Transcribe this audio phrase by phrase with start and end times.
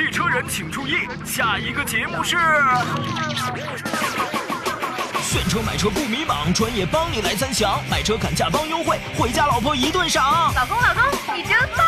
[0.00, 2.34] 汽车人请注意，下一个节目是。
[5.20, 10.54] 选车买车不迷茫，专业帮你来参详，买车砍价帮优惠，回家老婆一顿赏。
[10.54, 11.86] 老公，老公，你真棒！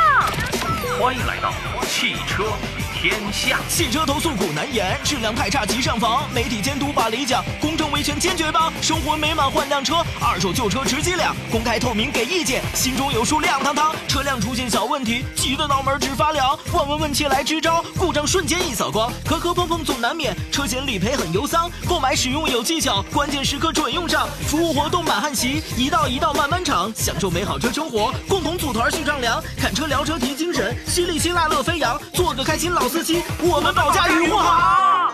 [1.00, 1.54] 欢迎来到
[1.88, 2.52] 汽车
[2.92, 3.56] 天下。
[3.66, 8.70] 汽车投诉苦难言，质量太差急上访，媒体监督把理讲，公正维权坚决帮。
[8.82, 11.34] 生活美满换辆车，二手旧车值几两？
[11.50, 13.92] 公开透明给意见，心中有数亮堂堂。
[14.06, 16.56] 车辆出现小问题，急得脑门直发凉。
[16.72, 19.12] 问问问切来支招，故障瞬间一扫光。
[19.26, 21.68] 磕磕碰碰总难免，车险理赔很忧桑。
[21.88, 24.28] 购买使用有技巧，关键时刻准用上。
[24.46, 29.42] 服务活动满汉席，一道一道慢慢尝，享受美好车生活，共同组团去丈量。
[29.58, 35.12] 看车聊车提精神，犀利辛辣乐飞扬，做个开心老司机，我们保驾护航。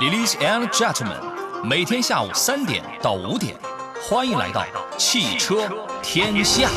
[0.00, 1.20] Ladies and gentlemen，
[1.62, 3.54] 每天下午三点到五点，
[4.04, 4.66] 欢迎来到
[4.98, 5.68] 汽车
[6.02, 6.68] 天下。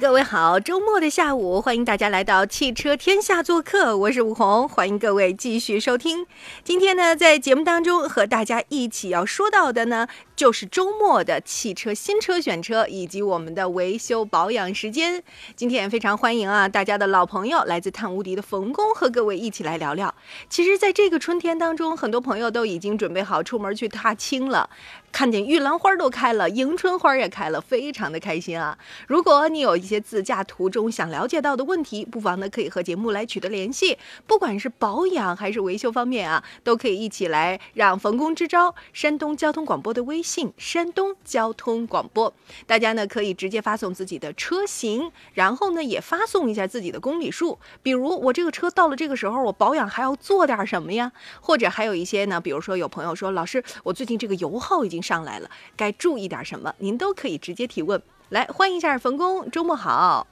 [0.00, 6.26] 各位好，周末的下午，欢迎大家来到汽车天下做客，我是吴红，欢迎各位继续收听。
[6.64, 15.22] 今天呢，在节目当中和大家一起要说到的呢，就是周末的汽车新车选车以及我们的维修保养时间。
[15.54, 20.12] 今天也非常欢迎啊，大家的老朋友来自探无敌的冯工和各位一起来聊聊。
[20.48, 24.68] 其实，在这个春天当中，很多朋友都已经准备好出门去踏青了。
[25.14, 28.76] 看见玉兰花都开了，迎春花也开了，非常的开心啊！
[29.06, 38.74] 如果你有一些自驾途中想了解到的问题，不妨呢可以和节目来取得联系，不管是保养还是维修方面啊，都可以一起来让冯工支招。
[38.92, 42.34] 山东交通广播的微信，山东交通广播，
[42.66, 51.12] 大家呢可以直接发送自己的车型，然后呢也发送一下自己的公里数，比如我这个车到了这个时候，我保养还要做点什么呀？
[51.40, 56.74] 或者还有一些呢，比如说有朋友说，老师，我最近这个油耗已经上来了，该注意点什么？
[56.78, 58.02] 您都可以直接提问。
[58.30, 60.26] 来，欢迎一下冯工，周末好。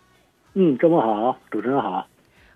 [0.55, 2.07] 嗯，周末好，主持人好。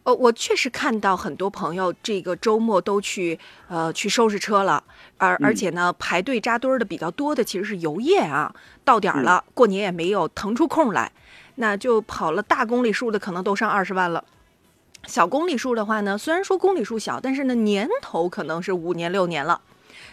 [0.04, 3.38] 哦，我确实看到很多朋友这个周末都去
[3.68, 4.82] 呃去收拾车了，
[5.18, 11.10] 而而且呢排队扎堆儿的比较多的其实是油业啊，到点儿了，过年也没有腾出空来，
[11.56, 14.24] 那就跑了大公里数的可能都上二十万了。
[15.06, 19.60] 小公里数的话呢，虽然说公里数小，但是呢年头可能是五年六年了。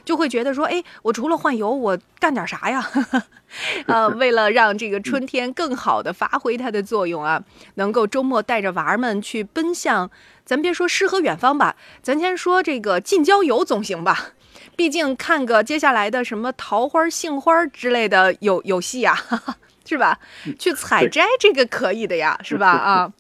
[0.05, 2.89] 就会觉得说，哎，我除了换油，我干点啥呀？
[3.87, 7.43] 呃， 为了让这个春天更好的发挥它的作用啊，
[7.75, 10.09] 能够周末带着娃儿们去奔向，
[10.43, 14.31] 咱别说诗和远方吧，咱先说这个近郊游总行吧。
[14.75, 19.15] 毕竟看个接下来的什么桃花、杏花之类的有有戏呀，
[19.85, 20.19] 是吧？
[20.57, 22.71] 去采摘这个可以的呀，是吧？
[22.71, 23.13] 啊。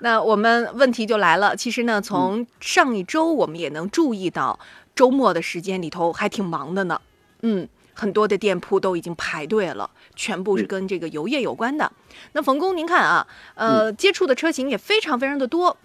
[0.00, 4.58] 那我们问题就来了，其实呢，从上一周我们也能注意到。
[4.98, 7.00] 周末的时间里头还挺忙的呢，
[7.42, 11.92] 嗯，很多的店铺都已经排队了，全部是跟这个油业有关的。
[12.32, 15.76] 那冯工，您看啊，呃，接触的车型也非常非常的多，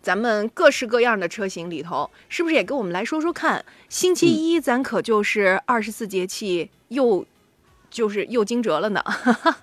[0.00, 3.64] 咱们各式各样的车型里头，是不是也跟我们来说说看？
[3.88, 7.26] 星期一咱可就是二十四节气又
[7.92, 9.00] 就是又惊蛰了呢，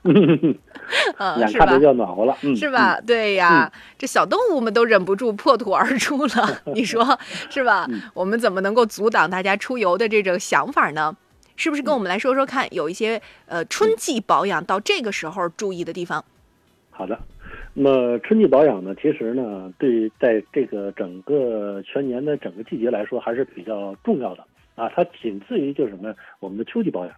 [1.37, 3.01] 眼看着要暖和了，嗯、是吧？
[3.01, 7.03] 对呀，这小动物们都忍不住破土而出了，你说
[7.49, 7.87] 是吧？
[8.13, 11.17] 我们怎么能够阻挡大家出游的这种想法呢？
[11.55, 16.23] 是不是跟我们来说说看，有一些呃春季保养到这个时候注意的地方？
[16.91, 17.19] 好的，
[17.73, 24.43] 那么春季保养呢，其实呢，对在这个整个全年的整个季节来说还是比较重要的
[24.75, 27.13] 啊，它仅次于就是什么我们的秋季保养。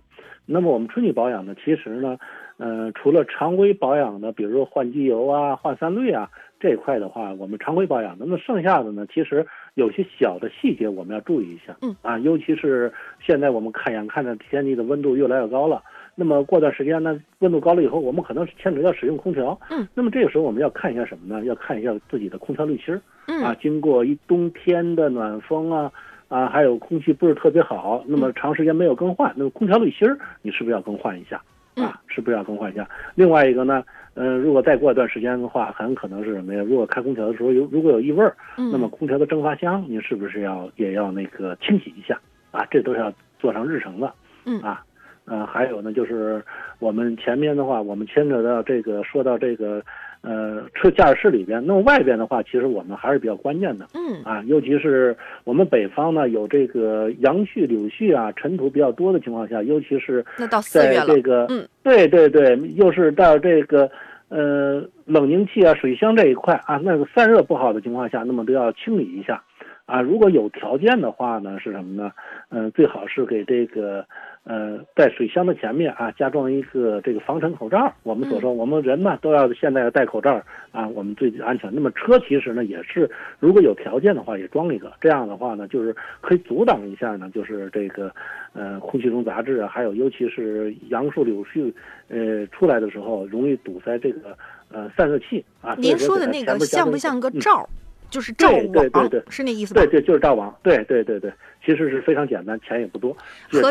[0.46, 2.18] 那么我们春季保养呢，其实呢，
[2.58, 6.30] 呃，除了常规保养的，比如说换机油啊、换三滤啊
[6.60, 8.18] 这一块的话，我们常规保养。
[8.20, 11.76] 那么剩下的呢，其实有些小的细节我们要注意一下。
[11.82, 12.92] 嗯啊，尤其是
[13.26, 15.82] 现在我们看眼看着天气的温度越来越高了，
[16.16, 19.58] 那么过段时间呢，温度高了以后，我们可能牵扯要使用空调。
[19.70, 21.46] 嗯，那么这个时候我们要看一下什么呢？
[21.46, 23.02] 要看一下自己的空调滤芯儿。
[23.28, 25.92] 嗯啊，经过一冬天的暖风啊。
[26.32, 31.42] 啊，还有空气不是特别好，那么长时间没有更换，那么空调滤芯儿你是不是要更换一下？
[31.76, 32.88] 啊，是不是要更换一下？
[33.16, 33.84] 另外一个呢，
[34.14, 36.64] 呃，如果再过一段时间的话，很可能是什么呀？
[36.64, 38.34] 如果开空调的时候有如果有异味儿，
[38.72, 42.18] 那么空调的蒸发箱你是不是要也要那个清洗一下？
[42.52, 44.14] 啊，这都是要做上日程的。
[44.46, 44.86] 嗯啊，
[45.26, 46.42] 呃，还有呢，就是
[46.80, 49.84] 我们前面的话，我们牵扯到这个说到这个。
[50.22, 53.88] 呃，车驾驶室里边，那么外边的话，其实我们还是比较关键的。
[53.96, 63.90] 嗯啊，尤其是我们北方呢，有这个杨絮、柳絮啊，尘土比较多的情况下，尤其是那到四月了，在这个，嗯，对对对，又是到这个
[64.30, 69.44] 呃，冷凝器啊、水箱这一块啊，那个散热不好的情况下，那么都要清理一下。
[69.88, 72.12] 啊，如果有条件的话呢，是什么呢？
[72.50, 74.06] 嗯，最好是给这个
[74.44, 77.94] 呃，在水箱的前面啊，加装一个这个防尘口罩。
[78.02, 80.42] 我们所说，我们人嘛都要现在要戴口罩
[80.72, 81.70] 啊，我们最安全。
[81.74, 83.10] 那么车其实呢也是，
[83.40, 88.12] 如果有条件的话也装一个，这样的话呢，就是可以阻挡一下呢，就是这个
[88.54, 91.72] 呃空气中杂质啊，还有尤其是杨树柳絮
[92.08, 94.36] 呃出来的时候，容易堵塞这个
[94.72, 95.76] 呃散热器啊。
[95.78, 97.70] 您说的那个像不像个罩？
[98.10, 99.82] 就是罩网，是那意思吧？
[99.84, 100.54] 对对，就是罩网。
[100.62, 101.32] 对对对对，
[101.66, 103.16] 其实是非常简单，钱也不多，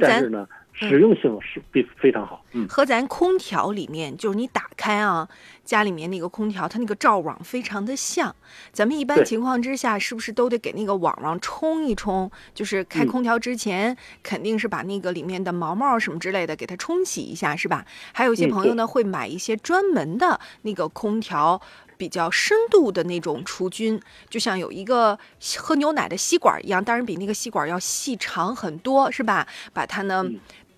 [0.00, 2.44] 但是呢，实用性是非非常好。
[2.52, 5.28] 嗯，和咱空调里面，就是你打开啊，
[5.64, 8.34] 家里面那个空调，它那个罩网非常的像。
[8.72, 12.30] 咱们一般情况之下，是不是都得给那个网网冲一冲？
[12.54, 17.84] 就是开空调之前，肯定是把那个里面的毛毛什么之类的给它冲洗一下，是吧？
[18.12, 21.60] 还有一些朋友呢，会买一些专门的那个空调。
[22.00, 24.00] 比较深度的那种除菌，
[24.30, 25.18] 就像有一个
[25.58, 29.46] 喝牛奶的吸管一样，当然比那个吸管要细长很多，是吧？
[29.74, 30.24] 把它呢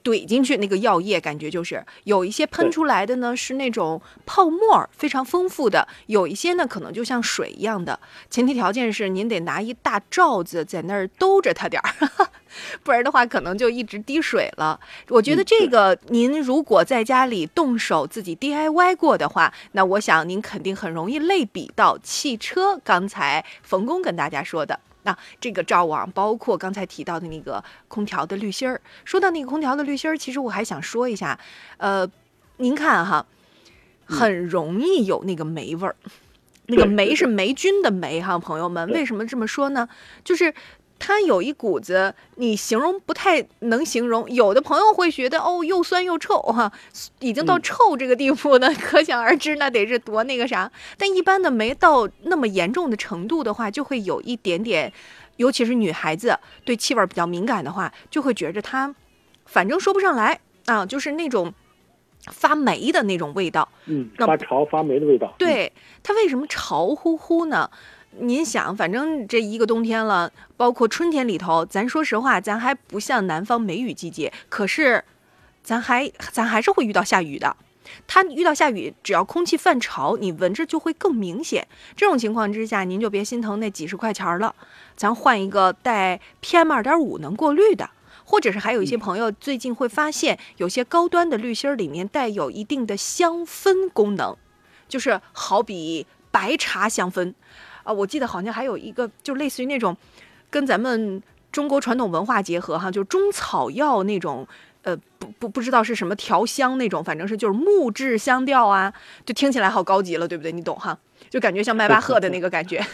[0.02, 7.99] 怼进去，那个药液感觉就是有一些喷出来的呢是那种泡沫非常丰富的，有一些呢可能就像水一样的。
[8.31, 12.28] 前提条件是您得拿一大罩子在那儿兜着它点儿。
[12.84, 14.78] 不然的话，可能就一直滴水了。
[15.08, 22.78] 我觉得这个，您如果在家里动手自己 DIY 过的话，那我想您肯定很容易类比到汽车。
[22.84, 28.81] 刚才冯工跟大家说的，那这个罩网，包括刚才提到的那个空调的滤芯儿。
[29.04, 31.38] 说到那个空调的滤芯儿，其实我还想说一下，
[31.76, 32.08] 呃，
[32.56, 33.26] 您看哈，
[34.04, 35.96] 很容易有那个霉味儿。
[36.66, 39.88] 那个霉是霉菌的霉哈，朋友们，为什么这么说呢？
[40.25, 40.54] 就是。
[41.04, 44.31] 它有一股子，你形容不太能形容。
[44.31, 46.70] 有的朋友会觉得，哦，又酸又臭，哈，
[47.19, 50.70] 已经到臭这个地步呢， 可想而知，那得是多那个啥。
[50.96, 54.93] 但一般的没到那么严重的程度的话，就会有一点点，
[55.38, 58.94] 尤其是女孩子对气味比较敏感的话，就会觉着它，
[59.44, 61.52] 反正说不上来啊，就是那种
[62.31, 65.34] 发霉的那种味道，嗯，发潮发霉的味道。
[65.37, 65.72] 对，
[66.04, 67.69] 它为什么潮乎乎呢？
[68.19, 75.03] 您想，反正这一个冬天了，包括春天里头，咱说实话，咱还不像南方梅雨季节，可是，
[75.62, 77.56] 咱还咱还是会遇到下雨的。
[78.06, 81.67] 它遇到下雨，只要空气泛潮，你闻着就会更明显。
[81.97, 84.55] 这种情况之下，您就别心疼那几十块钱了，
[84.94, 87.91] 咱换一个带 PM 二点五能过滤的，
[88.25, 94.37] 或者是还有一些朋友最近会发现，有些高端的滤芯里面带有一定的香氛功能，
[94.88, 97.35] 就是好比白茶香氛。
[97.82, 99.96] 啊，我记得好像还有一个，就类似于那种，
[100.50, 104.46] 跟咱们中国传统文化结合哈，就中草药那种，
[104.82, 108.93] 呃，不不不知道是什么调香那种，反正是就是木质香调啊，
[109.26, 110.52] 就听起来好高级了，对不对？
[110.52, 110.99] 你懂哈？
[111.29, 112.84] 就感觉像迈巴赫的那个感觉，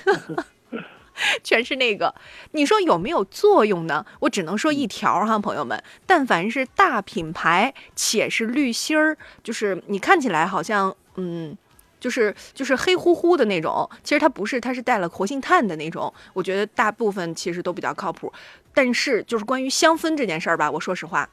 [1.43, 2.15] 全是那个。
[2.53, 4.05] 你说有没有作用呢？
[4.21, 11.57] 我只能说一条哈，朋友们，但凡是大品牌且是滤芯儿，就是你看起来好像嗯。
[12.01, 16.13] 就是就是黑乎乎的那种，其实它不是，它是带了活性炭的那种。
[16.33, 18.33] 我觉得大部分其实都比较靠谱，
[18.73, 21.29] 但是就是关于香氛这件事儿吧，我说实话，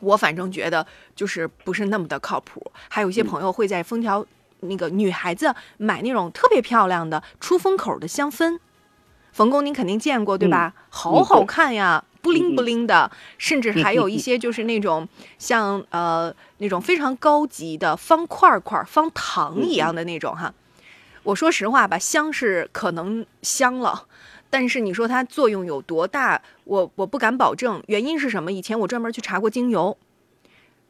[0.00, 2.72] 我反正觉得就是不是那么的靠谱。
[2.88, 4.24] 还有一些朋友会在封条
[4.60, 8.58] 那个女孩子买那种特别漂亮的出风口的香氛，
[9.32, 10.72] 冯工您肯定见过对吧？
[10.88, 12.02] 好好看呀。
[12.26, 20.52] 不灵不灵的，甚至还有一些就是那种像呃那种非常高级的方块块、方糖一样的那种哈。
[21.22, 24.06] 我说实话吧，香是可能香了，
[24.50, 27.80] 但是你说它作用有多大，我我不敢保证。
[27.86, 28.50] 原因是什么？
[28.50, 29.96] 以前我专门去查过精油，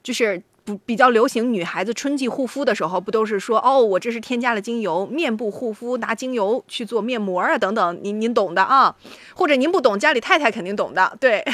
[0.02, 0.42] 就是。
[0.66, 8.96] 不比较流行，女孩子春季护肤的时候，不都是说哦，我这是添加了精油，面部护肤拿精油去做面膜啊，等等，您您懂的啊，
[9.34, 11.16] 或者您不懂，家里太太肯定懂的。
[11.20, 11.44] 对，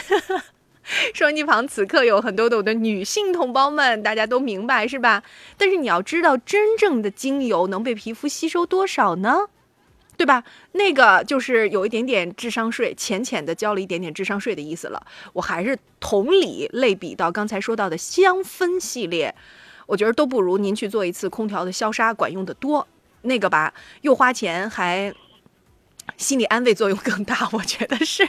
[1.13, 5.23] 收音机旁此刻有很多的我的女性同胞们，大家都明白是吧？
[5.59, 9.49] 但是你要知道，真正的精油能被皮肤吸收多少呢？
[10.23, 10.45] 对吧？
[10.71, 15.05] 那个就是有一点点智商税，浅浅的交了一点点智商税的意思了。
[15.33, 19.35] 我还是同理类比到刚才说到的香氛系列，
[19.85, 22.87] 我觉得都不如您去做一次空调的消杀管用的多。
[23.23, 25.13] 那个吧，又花钱还
[26.17, 28.29] 心理安慰作用更大，我觉得是。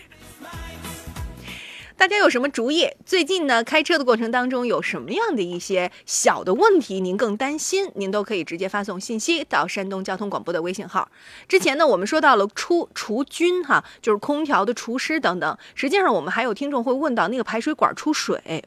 [2.03, 2.85] 大家有什么主意？
[3.05, 7.89] 最近呢，开车的过程当中有什么样的一些小的问题，您更担心？
[7.95, 11.09] 您都可以直接发送信息到山东交通广播的微信号。
[11.47, 15.57] 之前呢，我们说到了除除菌哈，就是空调的除湿等等。
[15.75, 18.65] 实际上，我们还有听众会问到那个排水管出水，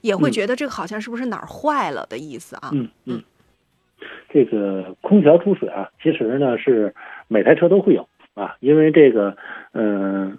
[0.00, 2.70] 也会觉得这个好像是不是哪儿坏了的意思啊？
[2.72, 3.22] 嗯嗯。
[4.32, 6.94] 这个空调出水啊，其实呢是
[7.28, 9.36] 每台车都会有啊，因为这个
[9.74, 10.38] 嗯、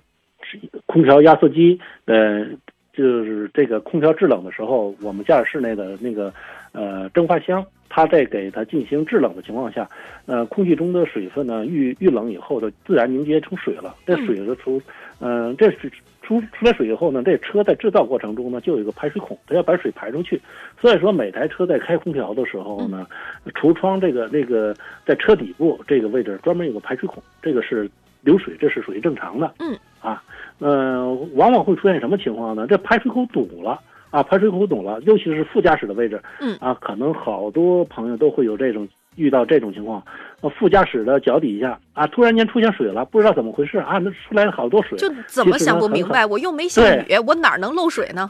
[0.85, 2.45] 空调压缩机呃
[2.93, 6.31] 就是这个空调制冷的时候，我们驾驶室内的那个
[6.73, 9.87] 呃蒸发箱，它在给它进行制冷的情况下，
[10.25, 13.95] 呃，空气中的水分呢遇遇冷以后它自然凝结成水了。
[14.05, 14.81] 这水的出，
[15.19, 15.89] 嗯、这是
[16.21, 20.39] 出出来水以后呢，这车在制造过程中呢就有一个排水孔，它要把水排出去。
[20.79, 23.07] 所以说每台车在开空调的时候呢，
[23.55, 27.89] 橱窗这个那个在车底部这个位置专门有个排水孔，这个是
[28.19, 29.53] 流水，这是属于正常的。
[29.59, 30.21] 嗯啊，
[30.59, 32.67] 呃，往往会出现什么情况呢？
[32.67, 33.79] 这排水口堵了。
[34.11, 40.03] 啊，排水口堵了，尤其是副驾驶的位置，嗯啊，可能好多朋友都会有这种遇到这种情况，
[40.41, 46.25] 呃，副驾驶的脚底下啊，突然间出现水了，不知道怎么回事啊，那出来了好多水，就怎么想不明白？
[46.25, 48.29] 我又没下雨，我哪能漏水呢？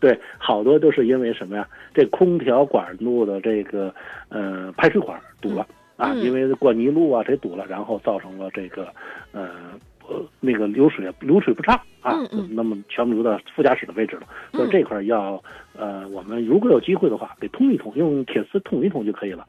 [0.00, 1.64] 对，好多都是因为什么呀？
[1.94, 3.94] 这空调管路的这个
[4.28, 5.64] 呃排水管堵了、
[5.96, 8.88] 啊，嗯因为过泥路啊这堵了，然后造成了这个
[9.30, 9.50] 呃
[10.08, 14.22] 呃那个流水流水不畅啊，嗯嗯那么全部流到副驾驶的位置了。
[14.52, 15.42] 所以嗯这块要
[15.76, 19.46] 呃我们如果有机会的话，给通一通，用铁丝捅一捅就可以了。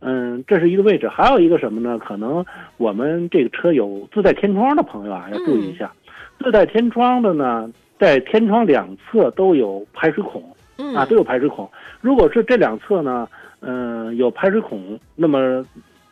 [0.00, 1.98] 嗯，这是一个位置，还有一个什么呢？
[1.98, 2.44] 可能
[2.76, 5.92] 我们这个车有自带天窗的朋友啊，要注意一下。
[6.38, 10.42] 自带天窗的呢，在天窗两侧都有排水孔。
[10.78, 11.66] 嗯啊，都有排水孔。
[12.02, 13.26] 如果是这两侧呢，
[13.60, 15.64] 嗯、有排水孔，那么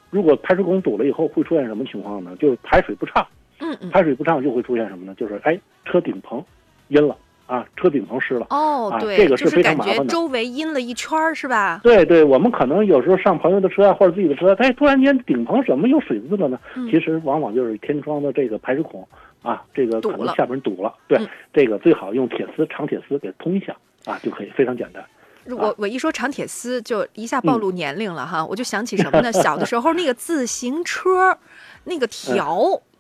[0.09, 2.35] 如果排水孔堵了以后，会出现什么情况呢？
[2.37, 3.27] 就是排水不畅，
[3.61, 5.15] 嗯嗯排水不畅就会出现什么呢？
[5.17, 6.45] 就是哎，车顶棚
[6.89, 8.47] 阴了啊，车顶棚湿了。
[8.51, 11.81] 哦，啊对，这个就是是感觉非常麻烦的周围阴了一圈儿，是吧？
[11.83, 16.59] 对对，我们可能有时候上朋友的车啊，或者自己的车，哎，突然间顶棚怎么有水渍了呢？
[16.75, 19.07] 嗯其实往往就是天窗的这个排水孔
[19.43, 20.95] 啊，这个可堵了能下边堵了。
[21.07, 25.05] 对，嗯这个最好用铁丝、长铁丝给通一下啊，就可以，非常简单。
[25.47, 29.31] 我我一说长铁丝，就一下暴露年龄了哈，我就想起什么呢？
[29.31, 31.39] 小的时候那个自行车，
[31.85, 32.81] 那个条。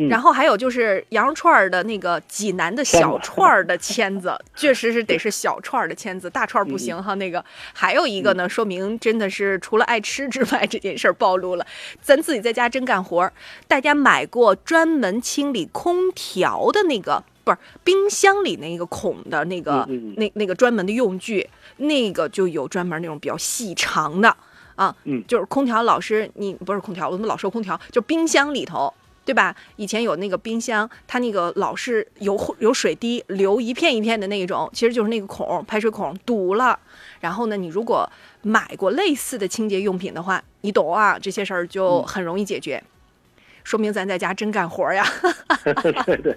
[0.00, 7.14] 嗯然后还有就是羊肉串儿的那个济南的小串儿的签子， 确实是得是小串儿的签子，大串儿不行哈。
[7.14, 11.66] 那个还有一个呢，说明真的是除了爱吃之外，这件事儿暴露了。
[12.00, 13.32] 咱自己在家真干活儿，
[13.68, 24.34] 大家买过专门清理空调的那个，不是冰箱里那个孔的那个、嗯嗯嗯那那个专门的用具，那个就有专门那种比较细长的
[24.76, 27.78] 啊，嗯就是空调老师，你不是空调，我怎么老说空调？
[27.92, 28.92] 就冰箱里头。
[29.24, 29.54] 对吧？
[29.76, 36.78] 以前有那个冰箱，它那个老是有有水滴流一片一片的那种，其实就是那个孔排水孔堵了。
[37.20, 38.10] 然后呢，你如果
[38.42, 42.82] 买过类似的清洁用品的话，你懂啊，这些事儿就很容易解决。
[43.62, 45.06] 说明咱在家真干活呀！
[46.06, 46.36] 对对。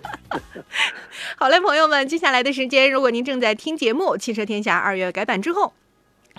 [1.37, 5.73] 好嘞，朋友们，接下来的时间，如果您正在听节目《汽车天下》二月改版之后。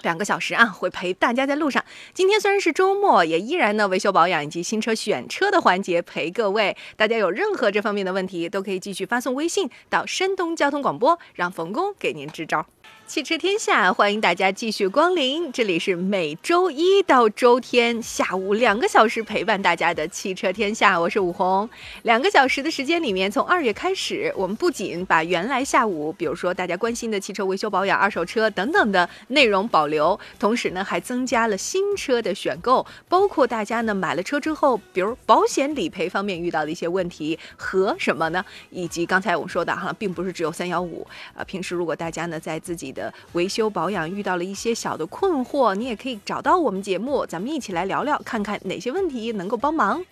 [0.02, 1.84] 两个小时啊，会陪大家在路上。
[2.12, 6.76] 今天虽然是周末，也依然呢维修保养以及新车选车的环节陪各位。
[6.96, 12.66] 大家有任何这方面的问题，都可以继续发送微信到山东交通广播，让冯工给您支招。
[13.06, 21.68] 汽车天下，欢迎大家继续光临，这里是每周一到周天下午两个小时陪伴大家的汽车天下，我是武红。
[22.04, 38.42] 两个小时的时间里面，从二月开始，我们不仅把原来下午，比如说大家关心的汽车维修保养、二手车等等的内容保留，同时呢，还增加了新车的选购，包括大家呢买了车之后，比如保险理赔方面遇到的一些问题和什么呢？
[38.70, 50.02] 以及刚才我们说的哈，并不是只有三幺五啊，平时如果大家呢在自己的维修保养遇到了一些小的困惑，你也可以找到我们节目，咱们一起来聊聊，看看哪些问题能够帮忙。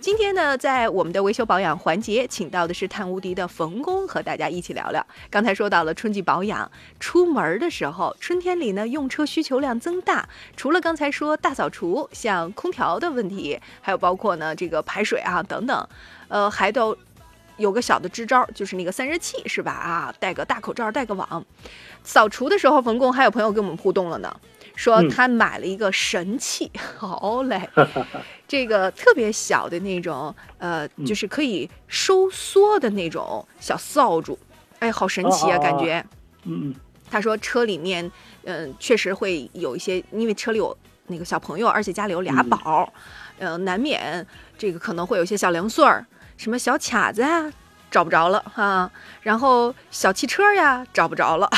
[0.00, 5.04] 今天呢，在我们的维修保养环节，请到的是碳无敌的冯工，和大家一起聊聊。
[5.28, 6.70] 刚才说到了春季保养，
[7.00, 15.88] 出门的时候，春天里呢，用车需求量增大，除了刚才说大扫除，像空调的问题，还有包括呢这个排水啊等等，
[16.28, 16.96] 呃，还都
[17.56, 19.72] 有个小的支招，就是那个散热器，是吧？
[19.72, 21.44] 啊，戴个大口罩，戴个网。
[22.02, 24.34] 扫除的时候，冯工还有朋友跟我们互动了呢，
[24.74, 25.08] 说嗯。
[25.08, 27.68] 他买了一个神器， 好嘞，
[28.46, 34.38] 这个特别小的那种，呃，就是可以收缩的那种小扫帚，
[34.78, 36.04] 哎，好神奇啊，感觉。
[36.44, 36.74] 嗯
[37.08, 38.10] 他说车里面，
[38.44, 42.50] 嗯、确实会有一些，因为车里有那个小朋友，而且家里有俩嗯。
[42.50, 42.88] 宝儿，
[43.38, 44.26] 呃，难免
[44.58, 46.04] 这个可能会有一些小零碎儿，
[46.36, 47.50] 什么小卡子呀
[47.90, 48.90] 找不着了哈、
[49.22, 51.48] 然后小汽车呀找不着了。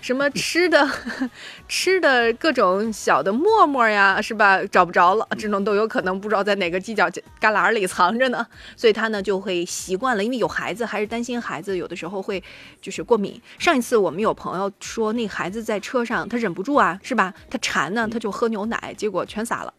[0.00, 0.86] 什么吃的
[1.66, 4.62] 吃的各种小的沫沫呀，是吧？
[4.66, 8.46] 找不着了，这种都有可能不知道在哪个犄角旮旯里藏着呢。
[8.76, 12.44] 所以他呢就会习惯了，因为有孩子，还是担心孩子有的时候会
[12.82, 13.40] 就是过敏。
[13.58, 17.32] 上一次我们有朋友说，那孩子在车上，他忍不住啊，是吧？
[17.48, 19.72] 他馋呢，他就喝牛奶，结果全洒了。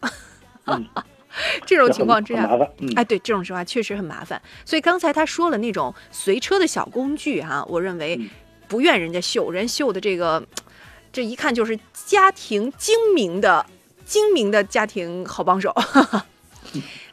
[1.65, 2.49] 这种情况之下，
[2.95, 4.41] 哎，对，这种情况确实很麻烦。
[4.63, 8.19] 所以刚才他说了那种随车的小工具哈，我认为
[8.67, 10.43] 不怨人家秀，人秀的这个，
[11.11, 13.65] 这一看就是家庭精明的、
[14.05, 15.73] 精明的家庭好帮手。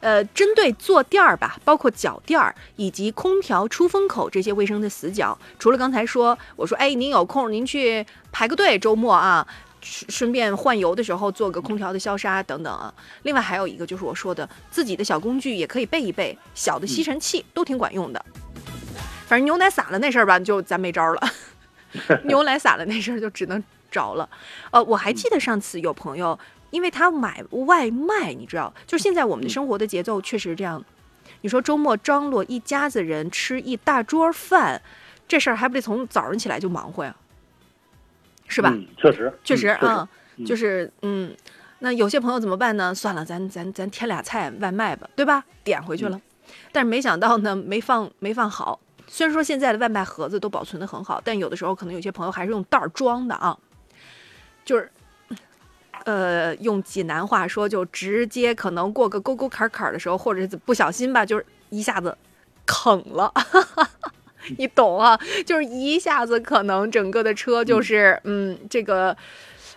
[0.01, 9.47] 呃，针对坐垫儿吧，包括脚垫儿以及空调出风口这些卫生的死角，除了刚才说，我说，哎，您有空您去排个队，周末啊。
[9.83, 18.25] 顺便换油的时候做个空调的消杀等等啊，另外还有一个就是我说的自己的小工具也可以备一备，小的吸尘器都挺管用的。
[19.27, 21.29] 反正牛奶洒了那事儿吧，就咱没招了。
[22.25, 23.61] 牛奶洒了那事儿就只能
[23.91, 24.27] 着了。
[24.71, 26.37] 呃，我还记得上次有朋友，
[26.71, 30.83] 因为他买外卖，你知道，就现在我们的生活的节奏确实是这样。
[31.41, 34.81] 你说周末张罗一家子人吃一大桌饭，
[35.27, 37.15] 这事儿还不得从早上起来就忙活呀？
[38.53, 38.73] 是吧？
[38.97, 40.07] 确实，确实啊，
[40.45, 41.35] 就是嗯，
[41.79, 42.93] 那有些朋友怎么办呢？
[42.93, 45.43] 算了，咱咱咱添俩菜外卖吧，对吧？
[45.63, 46.21] 点回去了，
[46.71, 48.79] 但是没想到呢，没放没放好。
[49.07, 53.57] 虽然说现在的外卖盒子都保存的很好，但有的时候可能有些朋友还是用袋儿装的啊，
[54.63, 54.89] 就是
[56.05, 62.17] 呃，用济南话说，就直接可能过个沟沟坎坎的时候，或者是不小心吧，就是一下子
[62.65, 63.31] 啃了。
[64.57, 65.19] 你懂啊？
[65.45, 69.15] 就是一下子，可能整个的车就是，嗯，这个，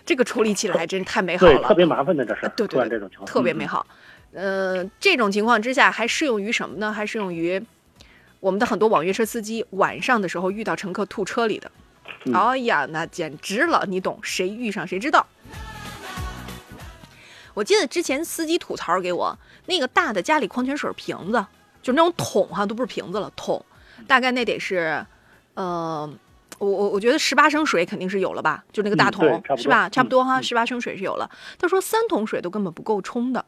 [0.05, 2.51] 这个处理起来真是太美好了，特别麻烦的这事儿。
[2.55, 3.85] 对对，这种情况特别美好。
[4.33, 6.91] 嗯，这种情况之下还适用于什么呢？
[6.91, 7.61] 还适用于
[8.39, 11.71] 我们的很多网约车司机晚上的时候遇到乘客吐车里的。
[12.33, 14.19] 哎呀，那简直了，你懂？
[14.21, 15.25] 谁遇上谁知道。
[17.53, 21.43] 我记得之前司机吐槽给我，那个大的家里矿泉水瓶子，
[21.81, 23.65] 就那种桶哈，都不是瓶子了，桶。
[24.05, 25.05] 大概那得是，
[25.55, 26.09] 呃，
[26.59, 29.25] 我我我觉得十八升水肯定是有了吧，就那个大桶
[29.57, 29.89] 是吧？
[29.89, 31.29] 差不多哈，十八升水是有了。
[31.57, 33.45] 他说三桶水都根本不够冲的，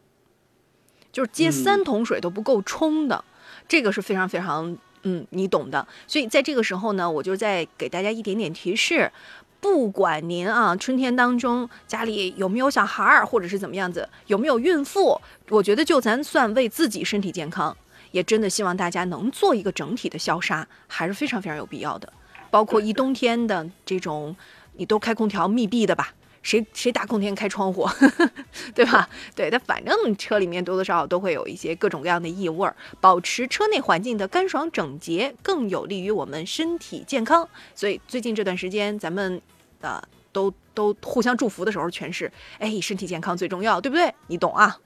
[1.12, 3.23] 就是接三桶水都不够冲的，
[3.67, 5.88] 这个是非常非常嗯，你懂的。
[6.08, 9.12] 所以在这个时候呢，我就再给大家一点点提示，
[9.60, 15.19] 不管您啊春天当中家里有没有小孩儿，或者是怎么样子，有没有孕妇，
[15.50, 17.76] 我觉得就咱算为自己身体健康。
[18.12, 22.12] 也真的希望大家能做一个整体的消杀，还是非常非常有必要的。
[22.52, 24.36] 包括一冬天的这种，
[24.78, 26.13] 你都开空调密闭的吧？
[26.41, 27.86] 谁谁大冬天开窗户，
[28.74, 29.10] 对吧？
[29.36, 32.74] 对，它反正车里面多多少少都会有一些各种各样的异味儿。
[33.02, 37.48] 保持车内环境的干爽整洁，更有利于我们身体健康。
[37.76, 39.41] 所以最近这段时间，咱们
[39.82, 44.12] 呃都都互相祝福的时候，全是哎身体健康最重要，对不对？
[44.28, 44.78] 你懂啊？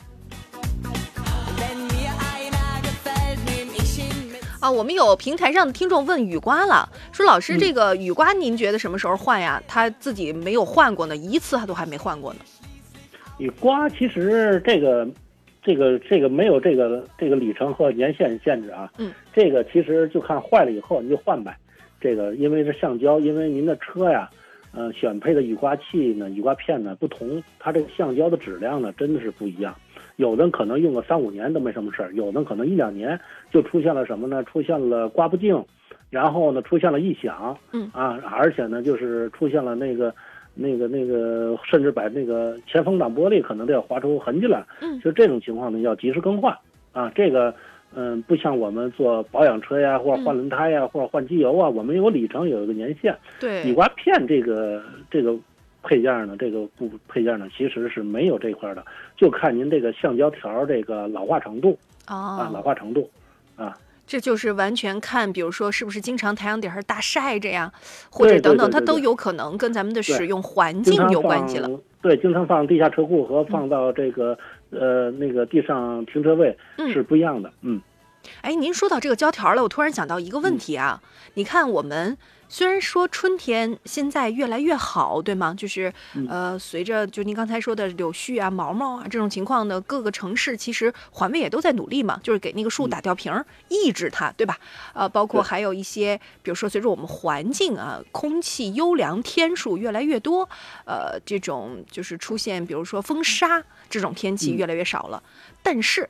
[4.64, 9.62] 啊，我们有平台上的听众问雨刮了，说老师，这个雨刮您觉得什么时候换呀？
[9.68, 12.40] 他自己没有换过呢，一次他都还没换过呢。
[13.40, 15.06] 雨刮其实这个，
[15.62, 18.90] 这个这个没有这个这个里程和年限限制啊。
[18.98, 19.12] 嗯。
[19.34, 21.58] 这个其实就看坏了以后你就换呗。
[22.00, 24.30] 这个因为是橡胶，因为您的车呀，
[24.72, 29.76] 呃，选配的雨刮器呢、雨刮片呢不同，它这个橡胶的质量呢真的是不一样。
[30.18, 33.20] 有的可能用个三五年都没什么事儿，有的可能一两年
[33.52, 34.44] 就出现了什么呢？
[34.44, 35.64] 出现了刮不净，
[36.10, 40.14] 然后呢出现了异响，嗯啊，而且呢就是出现了那个
[40.54, 46.56] 那个那个，甚至把那个前风挡玻璃可能都要划出痕迹来，嗯，就这种情况呢要及时更换
[46.92, 47.12] 啊。
[47.16, 47.54] 这个
[47.96, 55.36] 嗯不像我们做保养车呀，或者换轮胎呀，或者换机油啊，我们有里程有一个年限，对，雨刮片这个这个。
[55.84, 56.36] 配件呢？
[56.40, 58.84] 这个部配件呢，其实是没有这块的，
[59.18, 63.10] 就看您这个橡胶条这个老化程度啊，老化程度
[63.58, 67.72] 啊，这就是完全看，比如说是不是经常太阳底下大晒着呀，
[68.10, 71.70] 或者等等，它都有可能跟咱们的使用环境有关系了。
[72.02, 74.38] 对，经常放地下车库和放到这个
[74.72, 76.58] 呃那个地上停车位
[76.92, 77.52] 是不一样的。
[77.62, 77.82] 嗯，
[78.42, 81.02] 哎，您说到这个胶条了，我突然想到一个问题啊，
[81.34, 82.18] 你看我们。
[82.54, 85.56] 虽然说春天现在越来越好，对吗？
[85.58, 85.92] 就是
[86.30, 93.34] 呃，随着就您刚才说的柳絮啊、毛毛啊这种情况呢，各个城市其实环卫也都在努力嘛，就是给那个树打吊瓶，
[93.70, 94.56] 抑制它，对吧？
[94.94, 100.48] 呃，包括还有一些，比如说随着我们环境啊，空气优良天数越来越多，
[100.86, 105.24] 呃，这种就是出现，比如说风沙这种天气越来越少了。
[105.64, 106.08] 但是，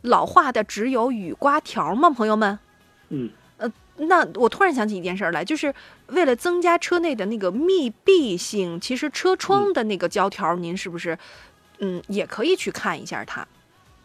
[0.00, 2.58] 老化的只有雨刮条吗，朋友们？
[3.10, 3.28] 嗯。
[3.98, 5.72] 那我突然想起一件事来，就是
[6.08, 11.16] 为了增加车内的那个密闭性，其实车窗的那个胶条，您是不是
[11.78, 13.46] 嗯也可以去看一下它？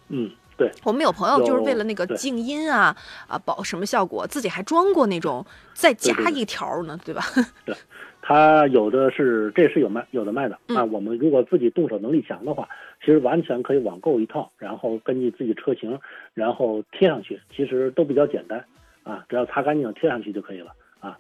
[0.10, 2.96] 嗯，对，我们有朋友就是为了那个静音啊
[3.28, 7.24] 啊保什么效果，自己还装过那种再加一条呢，对吧？
[7.66, 7.76] 对
[8.22, 10.84] 它有的是这是有卖有的卖的嗯啊。
[10.86, 16.00] 我们如果自己动手能力强的话，其实完全可以网购一套，然后根据自己车型，
[16.34, 18.64] 然后贴上去，其实都比较简单
[19.04, 21.18] 啊，只要擦干净贴上去就可以了啊。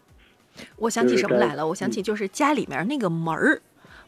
[0.77, 1.67] 我想起什么来了？
[1.67, 3.61] 我想起就是家里面那个门儿。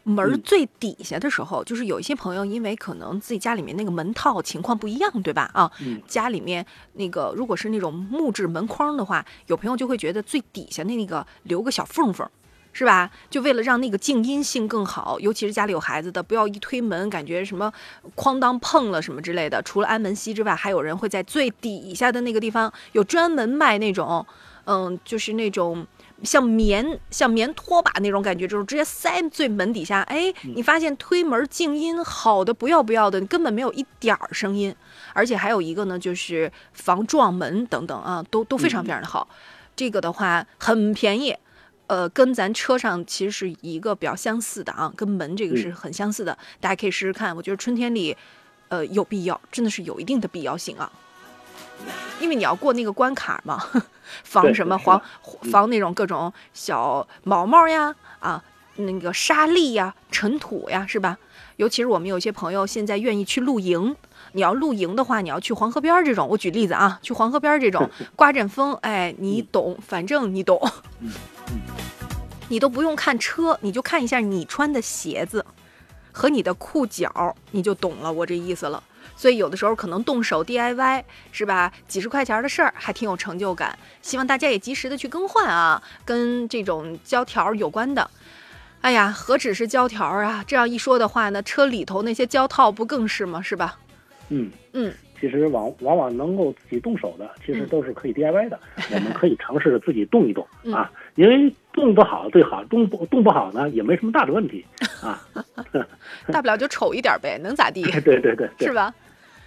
[0.06, 5.50] 门儿嗯最底下的时候，就是有一些朋友，因为可能自己家里面那个门套情况不一样，对吧？
[5.54, 12.28] 啊，嗯家里面那个如果是那种木质门框的话，有朋友就会觉得最底下那个留个小缝缝，
[12.74, 13.10] 是吧？
[13.30, 17.72] 就为了让那个静音性更好，尤其是家里有孩子的，不要一推门感觉什么
[18.14, 19.62] 哐当碰了什么之类的。
[19.62, 24.26] 除了安门吸之外，还有人会在最底下的那个地方有专门卖那种，
[24.66, 25.86] 嗯，就是那种。
[26.22, 30.00] 像棉像棉拖把那种感觉，就是直接塞最门底下。
[30.02, 34.74] 哎，你发现推门静音好的不要不要的，根本没有一点儿声音。
[35.12, 39.28] 而且还有一个呢，就是防撞门等等啊，都都非常非常的好。
[39.76, 41.36] 这个的话很便宜，
[41.86, 47.34] 呃，跟咱车上其实是一个比较相似的啊，跟门这个是很相似的，大家可以试试看。
[47.36, 48.16] 我觉得春天里，
[48.68, 50.90] 呃，有必要，真的是有一定的必要性啊。
[52.20, 53.62] 因为你要过那个关卡嘛，
[54.24, 55.02] 防什么防
[55.50, 58.42] 防那种各种小毛毛呀啊，
[58.76, 61.18] 那个沙粒呀、尘土呀，是吧？
[61.56, 63.94] 尤其是我们有些朋友现在愿意去露营，
[64.34, 70.60] 你要露营的话，你要去黄河边儿这种，我举例子啊，去黄河边儿这种 刮阵风，哎，你懂，反正你懂，
[72.48, 75.46] 你都不用看车，你就看一下你穿的鞋子
[76.12, 78.82] 和你的裤脚，你就懂了我这意思了。
[79.16, 81.72] 所以有的时候可能动手 DIY 是吧？
[81.86, 83.78] 几十块钱的事儿还挺有成就感。
[84.02, 88.10] 希望大家也及时的去更换啊，跟这种胶条有关的。
[88.80, 90.44] 哎呀，何止是胶条啊！
[90.46, 93.40] 这样一说的话呢，车里头那些胶套不更是吗？
[93.40, 93.78] 是吧？
[94.28, 98.58] 嗯，嗯，其实往往往能够自己动手的，其实嗯都是可以 DIY 的。
[98.92, 104.64] 我们可以尝试着自己动一动嗯啊，因为动不好最好，动不动不好呢也没什么大的问题
[105.02, 105.20] 啊。
[106.32, 107.82] 大不了就丑一点呗， 能咋地？
[107.82, 108.92] 对对对对是，吧？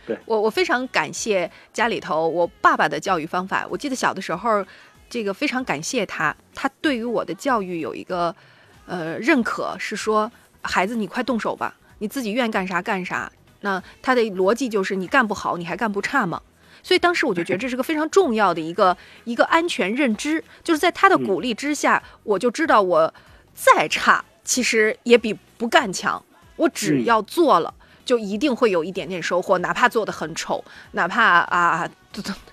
[0.05, 3.67] 对我我非常感谢家里头我爸爸的教育方法。
[3.69, 4.65] 我记得小的时候，
[5.09, 8.33] 这个非常感谢他，他对于我的教育有一个
[8.85, 13.29] 呃认可，是说孩子你快动手吧，你自己愿意干啥干啥。
[13.67, 16.41] 那他的逻辑就是你干不好，你还干不差吗？
[16.81, 23.13] 所以当时我就觉得这是个非常重要的一个一个安全认知，就是在他的鼓励之下，我就知道我
[23.53, 26.23] 再差其实也比不干强。
[26.55, 27.73] 我只嗯要做了，
[28.07, 31.87] 就一定会有一点点收获，哪怕做的很丑，哪怕啊，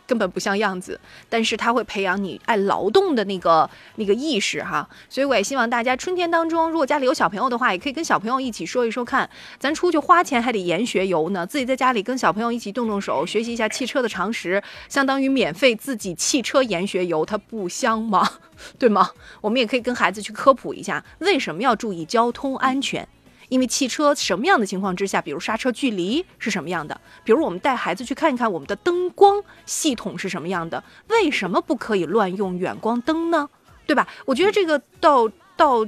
[0.04, 4.86] 根本不像样子，但是它会培养你爱劳动的那个那个意识哈。
[5.08, 18.28] 所以我也希望大家春天当中，如果家里有小朋友的话，也可以跟小朋友一起说一说看，咱出去花钱还得研学游呢，自己在家里跟小朋友一起动动手，学习一下汽车的常识，相当于免费自己汽车研学游，它不香吗？
[18.76, 19.08] 对吗？
[19.40, 23.06] 我们也可以跟孩子去科普一下，为什么要注意交通安全。
[23.48, 33.48] 因为汽车什么样的情况之下，比如刹车距离是什么样的，比如我们带孩子去看一看我们的灯光系统是什么样的，为什么不可以乱用远光灯呢？
[33.86, 34.08] 对吧？
[34.24, 35.86] 我觉得这个到到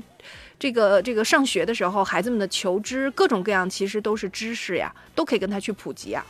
[0.58, 6.24] 这个这个上学的时候，孩子们的求知各种各样，其实都是知识呀，都可以跟他去普及啊。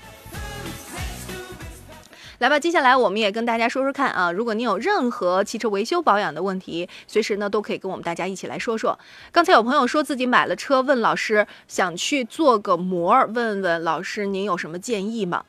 [2.39, 8.99] 来吧，接下来我们也跟大家说说看啊，如果您有任何汽车维修保养的问题，随时呢都可以跟我们大家一起来说说。
[9.33, 15.45] 刚才有朋友说自己买了车，问老师想去做个膜儿，问问老师您有什么建议吗？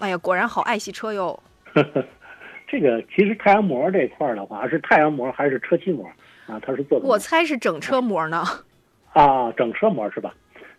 [0.00, 1.40] 哎呀，果然好爱惜车哟。
[2.66, 6.04] 这个其实太阳膜这块儿的话，是太阳膜还是车漆膜
[6.46, 6.58] 啊？
[6.66, 8.42] 它是做的我猜是整车膜呢。
[9.12, 10.34] 啊，整车膜是吧？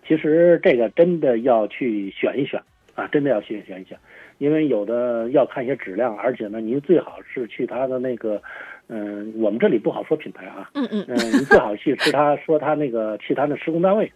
[0.06, 2.62] 其实这个真的要去选一选
[2.96, 3.98] 啊，真的要去选一选，
[4.38, 8.42] 因为有的要看一些质量，而且呢，您最好是去他的那个，
[8.88, 14.12] 嗯、我们这里不好说品牌啊，嗯嗯嗯、您最好去是他说他那个去他的施工单位，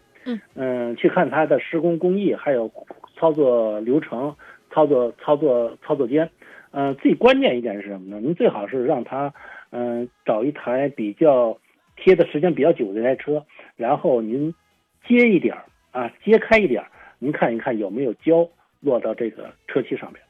[0.56, 2.72] 嗯去看他的施工工艺，还有
[3.16, 4.36] 操作流程、
[4.72, 6.30] 操作操作操作间。
[6.72, 8.20] 嗯、最关键一点是什么呢？
[8.20, 9.34] 您最好是让他
[9.72, 11.58] 嗯、找一台比较
[11.98, 13.44] 贴的时间比较久的一台车，
[13.76, 14.54] 然后您
[15.06, 16.88] 揭一点儿啊，揭开一点儿，
[17.20, 18.48] 您看一看有没有胶
[18.88, 20.22] 落到这个车漆上面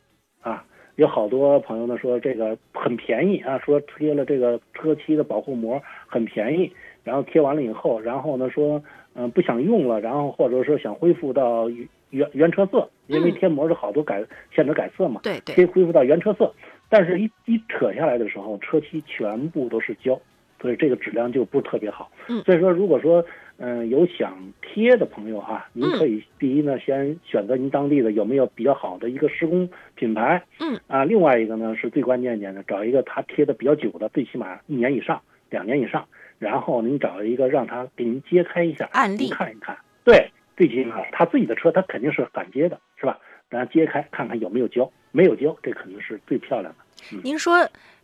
[0.41, 0.65] 啊。
[0.96, 11.70] 有好多朋友呢说这个很便宜啊，说贴了这个车漆的保护膜很便宜，然后贴完了以后，然后呢说嗯、不想用了，然后或者说想恢复到
[12.12, 14.24] 原原车色，因为嗯贴膜是好多改
[14.56, 16.52] 限制改色嘛，对对可以恢复到原车色，
[16.89, 20.20] 但是一一扯下来的时候，车漆全部都是胶
[20.60, 22.12] 所以这个质量就不是特别好。
[22.28, 23.24] 嗯所以说如果说
[23.58, 30.80] 嗯、有想贴的朋友啊，您嗯可以第一呢先选择您当地的有没有比较好的一个施工品牌，嗯。
[30.88, 36.08] 啊，另外一个呢是最关键一点的，找一个他贴的比较久的，最起码一年以上、两年以上，
[36.39, 39.30] 然后您找一个让他给您揭开一下案例。
[39.30, 43.20] 看一看，对，最起码他自己的车他肯定是敢接的，是吧？
[43.50, 47.17] 大家揭开看看有没有胶，没有胶，这肯定是最漂亮的。
[47.24, 47.58] 您说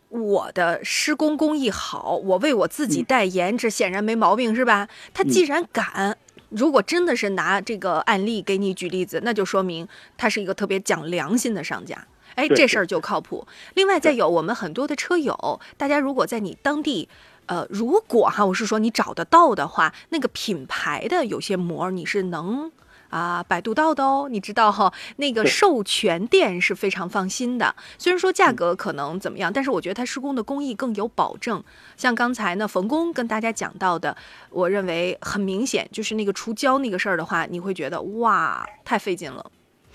[0.08, 4.88] 我的施工工艺好，我为我自己嗯代言，这显然没毛病，是吧？
[5.12, 6.16] 他既然敢。
[6.50, 12.06] 如果真的是拿这个案例给你举例子，那就说明他是一个特别讲良心的商家。
[12.36, 13.44] 哎，这事儿就靠谱。
[13.74, 17.08] 另外，再有我们很多的车友，大家如果在你当地，
[17.46, 22.70] 呃，如果哈，我是说你找得到的话，那个品牌的有些膜你是能
[23.14, 27.72] 啊百度到的哦，你知道哈、那个授权店是非常放心的。
[27.96, 31.62] 虽然说价嗯格可能怎么样，但是我觉得它施工的工艺更有保证。
[31.96, 34.16] 像刚才呢，冯工跟大家讲到的，
[34.50, 39.48] 我认为很明显，就是那个除胶那个事儿的话，你会觉得哇，太费劲了。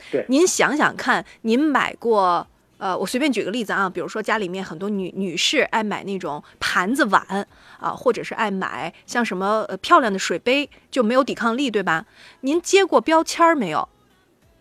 [0.10, 2.48] 对您想想看，您买过。
[2.80, 12.08] 呃，我随便举个例子啊，比如说家里面很多女女士爱买那种盘子碗啊，或者是爱买像什么呃漂亮的水杯，就没有抵抗力，对吧？
[12.42, 13.88] 您接过标签儿没有？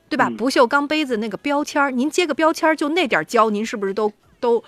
[0.08, 0.28] 对吧？
[0.28, 4.62] 嗯不锈钢杯子那个标签儿，您接个标签儿就那点胶，您是不是都都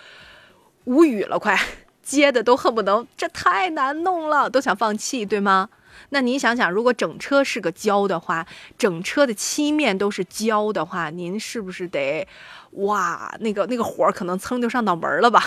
[0.84, 1.38] 无语了？
[1.38, 1.58] 快
[2.02, 5.68] 接的都恨不能这太难弄了，都想放弃，对吗？
[6.10, 8.46] 那您想想，如果整车是个胶的话，
[8.78, 12.26] 整车的漆面都是胶的话，您是不是得
[12.72, 15.42] 哇，那个那个火儿可能蹭就上脑门儿了吧？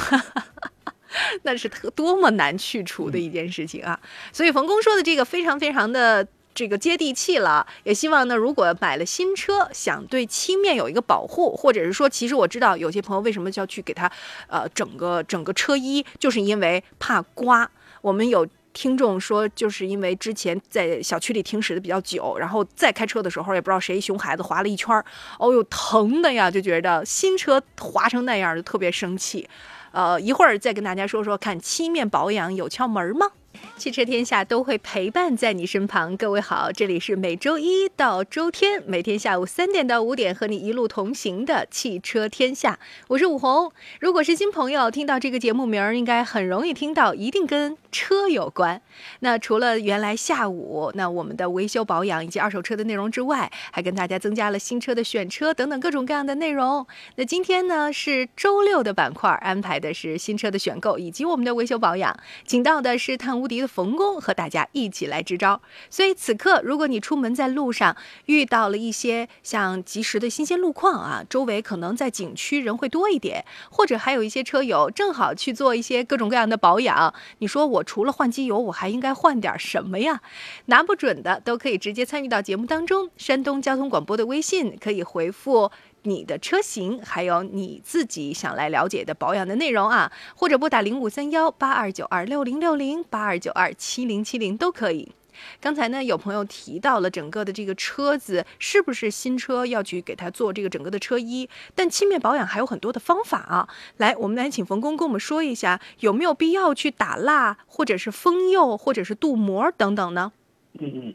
[1.44, 4.00] 那是特多么难去除的一件事情啊！
[4.32, 14.12] 所以冯工说的这个非常非常的这个接地气了，也希望呢，如果买了新车，想对漆面有一个保护，或者是说，其实我知道有些朋友为什么就要去给它，
[14.48, 17.70] 呃，整个整个车衣，就是因为怕刮。
[18.02, 25.06] 我们有听众说，就是因为之前在小区里停驶的比较久，然后再开车的时候，也不知道谁熊孩子划了一圈儿，
[25.40, 29.48] 哦哟，疼的呀，就觉得新车划成那样就特别生气。
[29.92, 33.30] 呃，一会儿再跟大家说说看，漆面保养有窍门吗？
[33.78, 36.16] 汽车天下都会陪伴在你身旁。
[36.16, 43.72] 各位好，这里是每周一到周天每天下午三点到五点和你一路同行的汽车天下，我是武红。
[44.00, 48.82] 如果是新朋友，听到这个节目名儿，应该很容易听到，一定跟车有关。
[49.20, 56.86] 那除了原来下午那我们的维修保养以及二手车的内容之外，还跟大家增加了新车的选车等等各种各样的内容。
[57.16, 65.62] 那今天呢是周六的板块，安排的是新车的选购以及我们的维修保养，请到的是探无敌的冯工和大家一起来支招。
[65.90, 80.22] 所以此刻，如果你出门在路上遇到了一些像及时的新鲜路况啊，周围可能在景区人会多一点，或者还有一些车友正好去做一些各种各样的保养，你说我除了换机油，我还应该换点什么呀？
[80.68, 83.10] 拿不准的都可以直接参与到节目当中。
[83.18, 85.70] 山东交通广播的微信可以回复。
[86.04, 95.12] 你的车型，还有你自己想来了解的保养的内容啊，或者拨打零五三幺八二九二六零六零八二九二七零七零都可以。
[95.60, 103.68] 刚才呢，有朋友提到了整个的这个车子是不是新车要去给它做这个整个的车衣，但漆面保养还有很多的方法啊。
[103.98, 110.32] 来，我们来请冯工跟我们说一下，有没有必要去打蜡，或者是封釉，或者是镀膜等等呢？
[110.80, 111.14] 嗯嗯，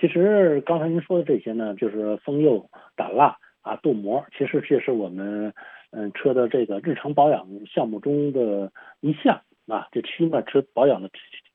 [0.00, 5.52] 其实刚才您说的这些呢，就是封釉、打蜡啊、镀膜，其实这是我们
[5.90, 8.70] 嗯车的这个日常保养项目中的
[9.00, 11.08] 一项啊，这漆面车保养的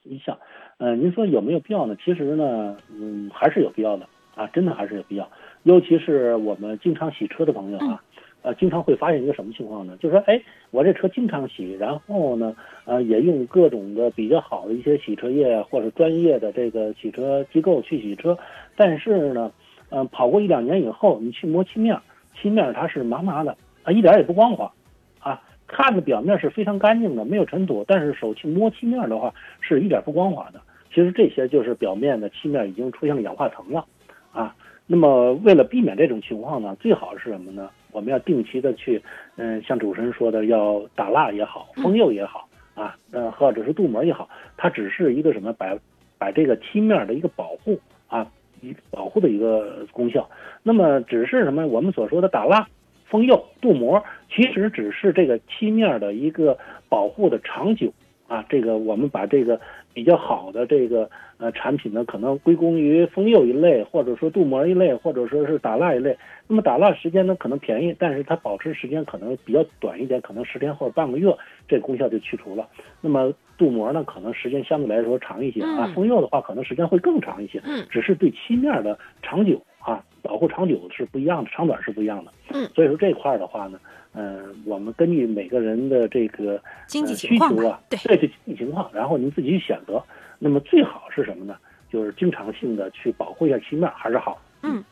[0.04, 0.40] 一项。
[0.80, 1.96] 嗯，您说有没有必要呢？
[2.04, 5.30] 其实呢，嗯，还是有必要的啊，真的还是有必要。
[5.64, 8.02] 尤其是我们经常洗车的朋友啊，
[8.44, 9.98] 呃，经常会发现一个什么情况呢？
[10.00, 10.42] 就是说，哎，
[10.72, 18.38] 我这车经常洗，然后呢，呃，也用各种的比较好的一些洗车液或者专业的这个洗车机构去洗车，
[18.76, 19.52] 但是呢，
[19.90, 22.00] 嗯、跑过一两年以后，你去摸漆面，
[22.36, 24.72] 漆面它是麻麻的啊，一点也不光滑，
[25.20, 30.62] 啊，看着表面是非常干净的，没有尘土，但是手去摸漆面的话，是一点不光滑的。
[30.90, 33.86] 其实这些就是表面的漆面已经出现了氧化层了，
[34.32, 37.70] 啊，那么为了避免这种情况呢，最好是什么呢？
[37.92, 39.02] 我们要定期的去，
[39.36, 45.76] 嗯，像主持人说的，要打蜡也好，封釉也好，啊，呃，或者是镀膜也好，它只是一个什么，把
[46.18, 48.30] 把这个漆面的一个保护啊，
[48.62, 50.30] 一保护的一个功效。
[50.64, 51.66] 那么只是什么？
[51.68, 52.68] 我们所说的打蜡、
[53.06, 56.58] 封釉、镀膜，其实只是这个漆面的一个
[56.90, 57.94] 保护的长久
[58.28, 58.46] 啊。
[58.50, 59.60] 这个我们把这个
[59.94, 66.18] 比较好的这个呃产品呢，可能归功于封釉一类，或者说镀膜一类，或者说是打蜡一类。
[66.48, 71.36] 那么打蜡时间呢可能便宜，但是它保持时间可能比较短一点，可能十天或者半个月，
[71.68, 72.68] 这功效就去除了。
[73.02, 77.62] 那么镀膜呢，可能时间相对来说长一些啊嗯，封釉的话可能时间会更长一些。
[77.66, 82.32] 嗯只是对漆面的长久啊，保护长久是不一样的，长短是不一样的。
[82.50, 83.80] 嗯，所以说这块儿的话呢，
[84.14, 90.04] 嗯、我们根据每个人的这个经济需求啊，对对对经济情况，然后您自己去选择。
[90.40, 91.56] 那么最好是什么呢？
[91.92, 94.40] 就是经常性的去保护一下漆面还是好。
[94.62, 94.84] 嗯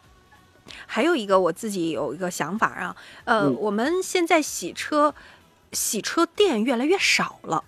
[0.87, 5.13] 还有一个我自己有一个想法啊，呃，嗯我们现在洗车，
[5.71, 7.63] 洗车店越来越少了，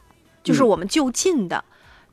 [0.48, 1.64] 就是嗯我们就近的，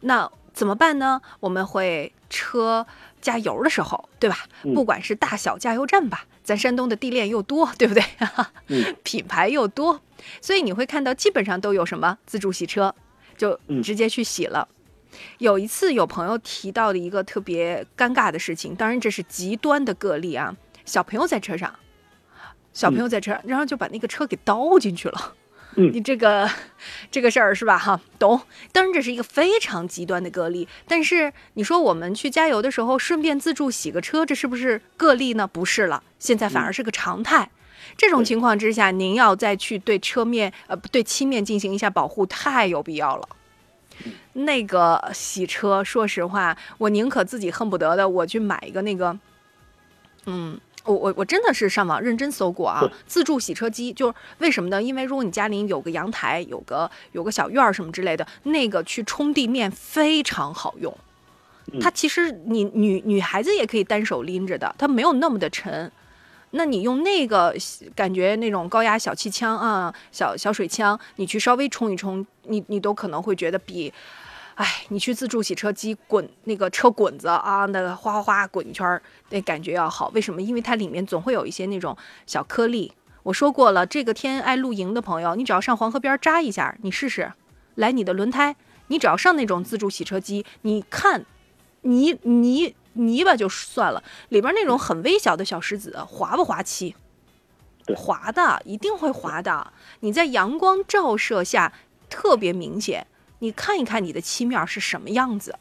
[0.01, 1.21] 那怎么办呢？
[1.41, 2.87] 我们会车
[3.21, 4.47] 加油的时候，对吧？
[4.65, 8.03] 嗯不管是大小加油站吧，咱山东的地链又多，对不对？
[8.69, 10.01] 嗯品牌又多，
[10.41, 12.95] 所以你会看到基本上都有什么自助洗车，
[13.37, 14.69] 就嗯直接去洗了。
[15.39, 21.73] 有一次有朋友提到的一个特别尴尬的事情，当然这是极端的个例啊，小朋友在车上，
[22.73, 25.35] 小朋友在车上，然后就把那个车给倒进去了。
[25.77, 26.49] 嗯你这个
[27.11, 27.79] 这个事儿是吧？
[27.79, 28.41] 哈，懂。
[28.73, 35.47] 当然这是一个非常极端的个例，但是你说我们去加油的时候顺便自助洗个车，这是不是个例呢？
[35.47, 37.51] 不是了，现在反而是个常态。
[37.97, 43.29] 这种情况之下，您要再去对车面呃不对漆面进行一下保护，太有必要了。
[44.33, 49.17] 那个洗车，说实话，我宁可自己恨不得的我去买一个那个，
[50.27, 54.83] 嗯，我我我真的是上网认真搜过啊，自助洗车机，就是为什么呢？
[54.83, 60.97] 因为如果你家里有个阳台，有个有个小院儿什么之类的，那个去冲地面非常好用。
[61.73, 65.91] 嗯它其实你女女孩子也可以单手拎着的，它没有那么的沉。
[66.51, 67.53] 那你用那个
[67.97, 73.93] 感觉那种高压小气枪啊，小小水枪，你去稍微冲一冲，你你都可能会觉得比，
[74.55, 80.11] 哎，你去自助洗车机滚那个车滚子啊，那个哗哗哗滚一圈儿，那感觉要好。
[80.15, 80.41] 为什么？
[80.41, 82.93] 因为它里面总会有一些那种小颗粒。
[83.25, 87.33] 我说过了，这个天爱露营的朋友，你只要上黄河边儿扎一下，你试试，
[87.75, 88.55] 来你的轮胎，
[88.89, 91.25] 你只要上那种自助洗车机，你看
[91.83, 96.95] 泥泥泥巴就算了，里边那种很微小的小石子滑不滑漆？
[97.87, 99.73] 对滑的，一定会滑的。
[100.01, 101.73] 你在阳光照射下
[102.09, 103.07] 特别明显，
[103.45, 105.55] 你看一看你的漆面是什么样子。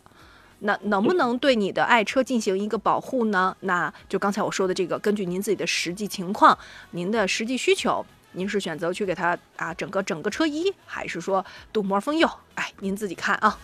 [0.59, 3.53] 那能不能对你的爱车进行一个保护呢？
[3.59, 6.57] 那就刚才我说的这个，根据您自己的实际情况、
[6.91, 12.29] 您的实际需求，您是选择去给它啊整个整个车衣，还是说镀膜封釉？
[12.55, 13.59] 哎，您自己看啊。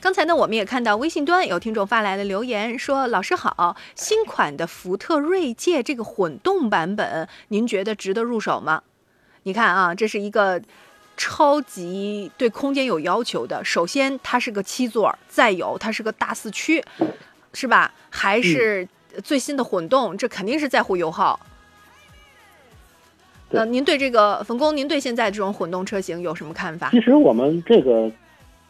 [0.00, 8.82] 刚才呢，我们也看到微信端有听众发来的留言说：“老师好，新款的福特锐界这个混动版本，您觉得值得入手吗？”
[9.46, 10.60] 你看啊，这是一个
[11.16, 13.64] 超级对空间有要求的。
[13.64, 16.82] 首先，它是个七座儿，再有它是个大四驱，
[17.54, 17.94] 是吧？
[18.10, 18.88] 还是
[19.22, 21.38] 最新的混动，这肯定是在乎油耗。
[23.50, 26.90] 那呃，您对这个冯工，您对现在这种混动车型有什么看法？
[26.90, 28.10] 其实我们这个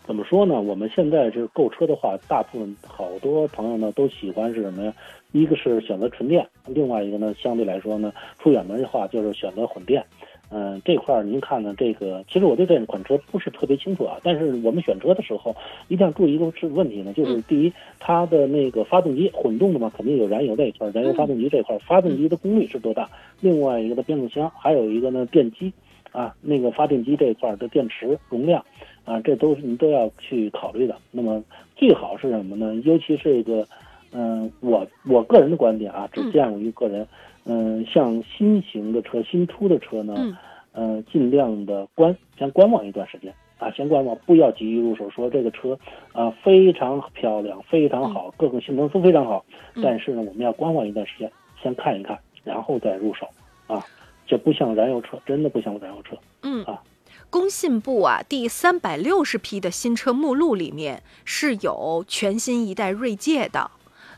[0.07, 0.61] 怎么说呢？
[0.61, 4.93] 我们现在就是购车的话，大部分好多朋友呢都喜欢是什么呀？
[5.33, 10.05] 一个是选择纯电，另外一个呢，相对来说呢，出远门的话就是选择混电。
[10.49, 15.55] 嗯，这块儿您看呢，这个其实我对这款车不是特别清楚啊，但是我们选车的时候
[15.89, 23.11] 一定要注意一个是问题呢，就是第一，它的那个发动机混动的嘛，肯定有燃油这一块儿，燃油发动机这块，发动机的功率是多大？
[23.41, 25.73] 另外一个的变速箱，还有一个呢电机
[26.13, 28.65] 啊，那个发电机这一块的电池容量
[29.05, 30.97] 啊，这都是你都要去考虑的。
[31.11, 31.43] 那么
[31.75, 32.73] 最好是什么呢？
[32.85, 33.67] 尤其是一个，
[34.13, 37.03] 嗯、我我个人的观点啊，只嗯见过于个人。
[37.03, 37.09] 嗯，
[37.93, 40.37] 像新型的车、新出的车呢，嗯
[40.73, 45.09] 呃，尽量的观先观望一段时间啊，先观望，不要急于入手。
[45.09, 45.79] 说这个车
[46.13, 51.31] 啊非常漂亮，非常好，各个性能都非常好，嗯但是呢，我们要观望一段时间，
[51.63, 53.27] 先看一看，然后再入手
[53.69, 53.83] 啊。
[54.27, 56.17] 这不像燃油车，真的不像燃油车。
[56.43, 56.83] 嗯啊，
[57.31, 63.71] 工信部啊第三百六十批的新车目录里面是有全新一代锐界的。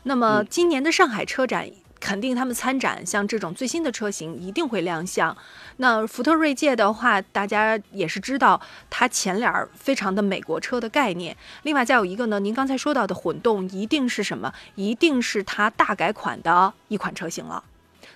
[0.03, 1.69] 那么嗯今年的上海车展。
[1.99, 5.35] 肯定他们参展，像这种最新的车型一定会亮相。
[5.77, 8.59] 那福特锐界的话，大家也是知道，
[8.89, 11.35] 它前脸儿非常的美国车的概念。
[11.63, 14.53] 另外再有一个呢，您刚才说到的混动，一定是什么？
[14.75, 17.63] 一定是它大改款的一款车型了，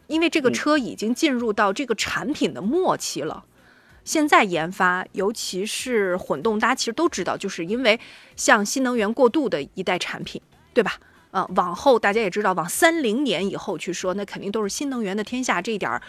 [0.07, 3.43] 因为这个嗯车已经进入到这个产品的末期了。
[4.05, 7.99] 现在研发，尤其是混动，大家其实都知道，就是因为
[8.35, 10.41] 像新能源过渡的一代产品，
[10.73, 10.97] 对吧？
[11.33, 15.99] 啊，往后大家也知道，往三零年以后去说，那肯定都是新能源的天下，这一点儿，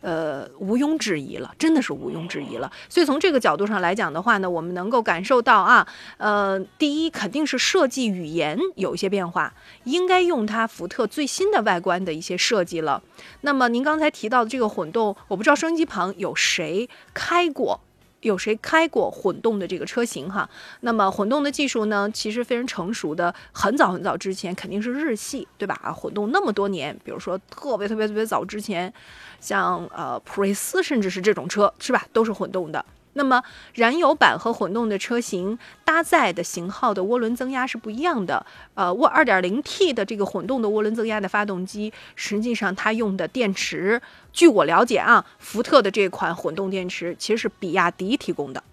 [0.00, 2.68] 呃，毋庸置疑了，真的是毋庸置疑了。
[2.88, 9.54] 所以从这个角度上来讲的话呢，我们能够感受到啊，呃，第一肯定是设计语言有一些变化，
[9.84, 13.00] 应该用它福特最新的外观的一些设计了。
[13.42, 17.80] 那么您刚才提到的这个混动，我不知道收音机旁有谁开过
[18.22, 20.48] 有谁开过混动的这个车型哈？
[20.80, 25.78] 那么混动的技术呢，其实非常成熟的，很早很早之前肯定是日系，对吧？
[25.82, 28.92] 啊，混动那么多年，比如说特别特别特别早之前，
[29.38, 32.06] 像呃普锐斯，甚至是这种车，是吧？
[32.12, 32.84] 都是混动的。
[33.14, 33.42] 那么，
[33.74, 38.44] 燃油版和混动的车型搭载的型号的涡轮增压是不一样的。
[38.74, 44.00] 呃，涡 2.0T 的这个混动的涡轮增压的发动机，实际上它用的电池，
[44.32, 48.64] 据我了解啊，福特的这款混动电池其实是比亚迪提供的。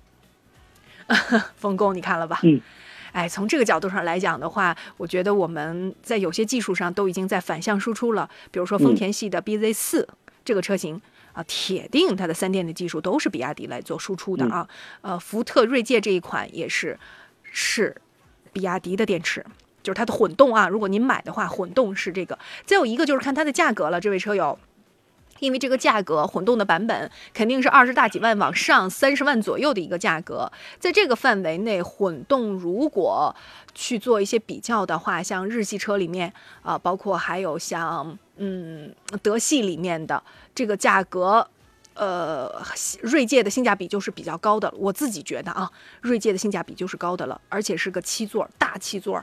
[1.58, 2.40] 冯工，你看了吧？
[2.44, 2.62] 嗯。
[3.12, 8.30] 哎，从这个角度上来讲的话，我觉得我们在有些技术上都已经在反向输出了。
[8.52, 10.06] 比如说丰田系的 BZ4
[10.46, 11.02] 这个车型。
[11.40, 14.68] 啊，铁定它的三电的技术都是比亚迪来做输出的啊。
[15.02, 17.00] 呃，福特锐界这一款也是
[17.44, 17.96] 是
[18.52, 19.46] 比亚迪的电池，
[19.82, 20.68] 就是它的混动啊。
[20.68, 22.38] 如果您买的话，混动是这个。
[22.66, 24.60] 再有一个就是看它的价格了，这位车友，
[25.40, 33.36] 因为这个价格混动的版本肯定是二十大几万往上，三十万左右的一个价格，在这个范围内，混动如果
[33.74, 38.18] 去做一些比较的话，像日系车里面啊，包括还有像。
[38.42, 40.24] 嗯，德系里面的
[40.56, 41.46] 这个价格，
[41.94, 42.50] 呃，
[43.02, 44.74] 锐界的性价比就是比较高的。
[44.78, 45.70] 我自己觉得啊，
[46.00, 49.22] 锐界的性价比就是高的了，而且是个七座大七座。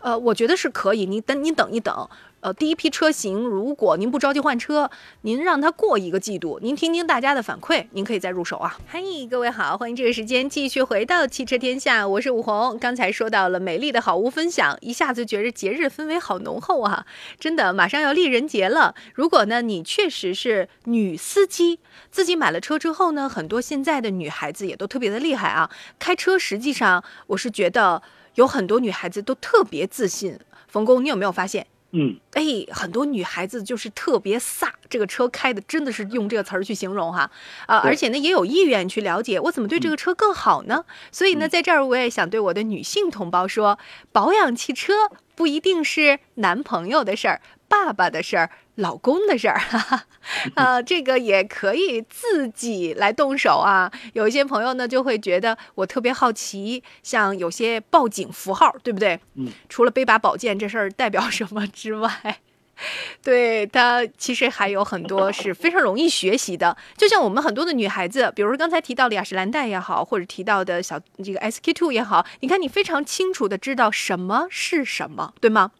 [0.00, 1.06] 呃，我觉得是可以。
[1.06, 2.10] 你等，你等一等。
[2.46, 4.88] 呃，第一批车型，如果您不着急换车，
[5.22, 8.78] 您让它过一个季度，您听听大家的反馈，您可以再入手啊。
[8.86, 12.78] 嗨，各位好，欢迎这个时间继续回到汽车天下，我是武红。
[12.78, 17.04] 刚才说到了美丽的好物分享，一下子觉着节日氛围好浓厚啊！
[17.40, 18.94] 真的，马上要丽人节了。
[19.12, 21.80] 如果呢，你确实是女司机，
[22.12, 25.68] 自己买了车之后呢，很多现在的女孩子也都特别的厉害啊。
[25.98, 28.00] 开车实际上，我是觉得。
[28.36, 30.38] 有很多女孩子都特别自信，
[30.68, 31.66] 冯工，你有没有发现？
[31.98, 37.30] 嗯，哎，很多女孩子就是特别飒，这个车开的真的是用这个词儿去形容哈，
[37.66, 40.84] 啊，而且呢也有意愿去了解我怎么对这个车更好呢？
[41.10, 43.78] 所以呢，在这儿我也想对我的女性同胞说，
[44.12, 44.92] 保养汽车
[45.34, 48.50] 不一定是男朋友的事儿，爸爸的事儿。
[48.76, 49.58] 老公的事儿，
[50.54, 53.90] 啊，这个也可以自己来动手啊。
[54.12, 59.18] 有一些朋友呢，就会觉得我特别好奇，像有些报警符号，对不对？
[59.36, 59.48] 嗯。
[59.70, 62.40] 除了背把宝剑这事儿代表什么之外，
[63.24, 66.76] 对它其实还有很多是非常容易学习的。
[66.98, 75.70] 就像我们很多的女孩子，比如说刚才提到的雅诗兰黛也好，或者提到的小这个 SK two 也好，你看你非常清楚的知道什么是什么，对吗？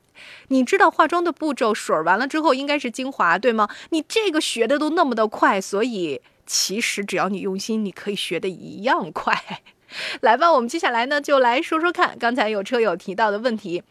[0.48, 3.68] 你知道化妆的步骤，水完了之后应该是精华，对吗？
[3.90, 9.34] 你这个学的都那么的快，所以其实只要你用心，你可以学的一样快。
[10.20, 13.82] 来吧，我们接下来呢就来说说看，刚才有车友提到的问题。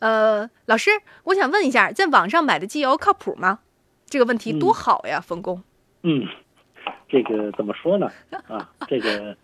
[0.00, 0.90] 呃，老师，
[1.24, 3.60] 我想问一下，在网上买的机油靠谱吗？
[4.06, 5.62] 这个问题多好呀，冯工。
[6.02, 6.26] 嗯，
[7.08, 8.10] 这个怎么说呢？
[8.48, 9.36] 啊，这个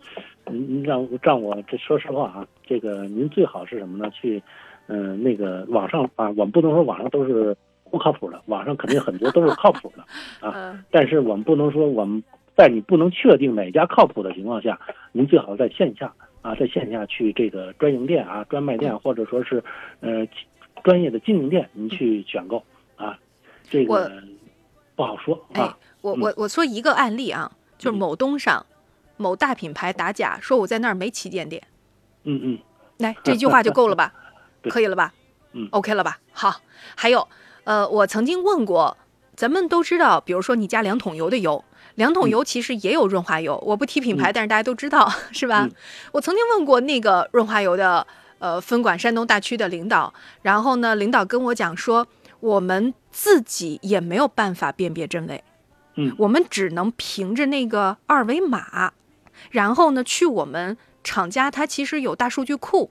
[0.46, 4.10] 您让让我这说实话啊，这个您最好是什么呢？
[4.10, 4.42] 去。
[4.86, 7.56] 嗯，那个网上啊，我们不能说网上都是
[7.90, 10.04] 不靠谱的， 网上肯定很多都是靠谱的
[10.46, 10.78] 啊。
[10.90, 12.22] 但是我们不能说我们
[12.56, 14.78] 在你不能确定哪家靠谱的情况下，
[15.12, 16.12] 您最好在线下
[16.42, 19.62] 啊，在线下去这个专营店啊、专卖店或者说是
[20.00, 20.26] 呃
[20.82, 22.62] 专业的经营店，您去选购
[22.96, 23.18] 啊。
[23.70, 24.12] 这个
[24.94, 25.76] 不好说啊。
[26.02, 28.64] 我我我说一个案例啊，就是某东上
[29.16, 31.62] 某大品牌打假，说我在那儿没旗舰店。
[32.24, 32.58] 嗯嗯。
[32.98, 34.12] 来，这句话就够了吧？
[34.70, 35.12] 可以了吧？
[35.52, 36.18] 嗯，OK 了吧？
[36.32, 36.60] 好，
[36.96, 37.28] 还有，
[37.64, 38.96] 呃，我曾经问过，
[39.36, 45.68] 咱们都知道，比如说你加两桶油的油，两桶油其实也有润滑油，我不提品牌，但是大家都知道， 是吧？
[46.12, 48.04] 我曾经问过那个润滑油的
[48.40, 50.12] 呃分管山东大区的领导，
[50.42, 52.06] 然后呢，领导跟我讲说，
[52.40, 55.44] 我们自己也没有办法辨别真伪，
[55.94, 58.92] 嗯，我们只能凭着那个二维码，
[59.50, 62.90] 然后呢，去我们厂家，它其实有大数据库。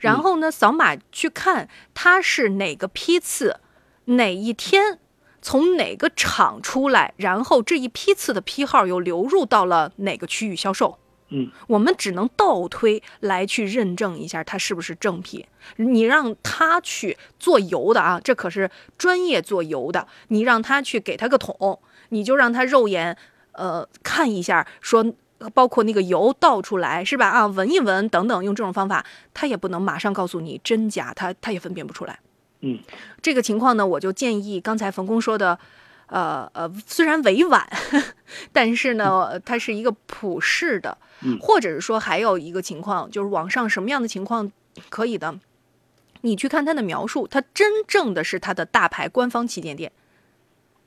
[0.00, 3.60] 然后呢，扫码去看它是哪个批次，
[4.04, 4.98] 哪一天
[5.40, 10.98] 从哪个厂出来，然后这一批次的批号又流入到了哪个区域销售。
[11.28, 15.44] 嗯，我们只能倒推来去认证一下它是不是正品。
[15.76, 20.06] 你让他去做油的啊，这可是专业做油的。
[20.28, 23.16] 你让他去给他个桶，你就让他肉眼
[23.52, 25.14] 呃看一下说。
[25.54, 27.28] 包括那个油倒出来是吧？
[27.28, 32.18] 啊，闻一闻等等，用这种方法，他也不能马上告诉你真假，他他也分辨不出来。
[32.60, 32.78] 嗯，
[33.20, 35.58] 这个情况呢，我就建议刚才冯工说的，
[36.06, 37.68] 呃呃，虽然委婉，
[38.50, 40.96] 但是呢，它是一个普世的，
[41.40, 44.50] 或者是说还有一个情况，就是网上什么样的情况
[44.88, 45.38] 可以的，
[46.22, 49.92] 你去看它的描述，它真正的是它的大牌官方旗舰店。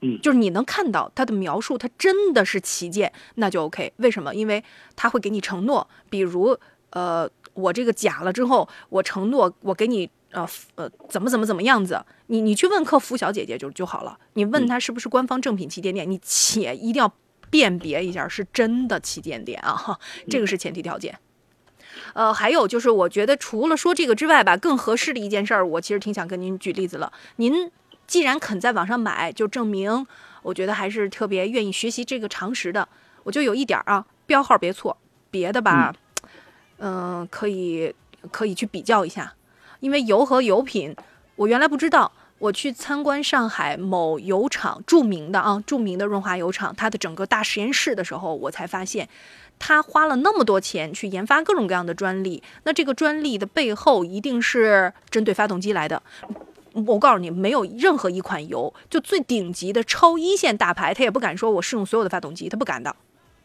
[0.02, 3.92] 嗯就是你能看到它的描述，它真的是旗舰，那就 OK。
[3.98, 4.34] 为什么？
[4.34, 4.64] 因为
[4.96, 6.58] 它会给你承诺，比如
[6.92, 17.14] 呃，我这个假了之后，我承诺我给你呃呃怎么怎么怎么样子，你你去问客服小姐姐就就好了，你问她是不是官方正品旗舰店，你且一定要
[17.50, 21.20] 辨别一下是真的旗舰店啊，哈， 这个是前提条件。
[22.14, 27.12] 呃，还有就是，我觉得除了说这个之外吧，更合适的一件事儿，我其实挺想跟您举例子了。
[27.36, 27.70] 您
[28.10, 30.08] 既然肯在网上买，就证明
[30.42, 32.90] 我觉得还是特别愿意学习这个常识的。
[33.24, 34.98] 我就有一点儿啊，标号别错，
[35.30, 35.94] 别的吧，
[36.80, 37.94] 嗯、可以
[38.32, 39.36] 可以去比较一下，
[39.80, 40.96] 因为油和油品，
[41.36, 42.12] 我原来不知道。
[42.40, 49.10] 我去参观上海某油厂，著名的啊，著名的润滑油厂，它的整个大实验室的时候，我才发现，
[49.60, 56.02] 他花了那么多钱去研发各种各样的专利，那这个专利的背后一定是针对发动机来的。
[56.74, 62.96] 我告诉你，没有任何一款油，就最顶级的超一线大牌，他也不敢说我试用所有的发动机，他不敢的。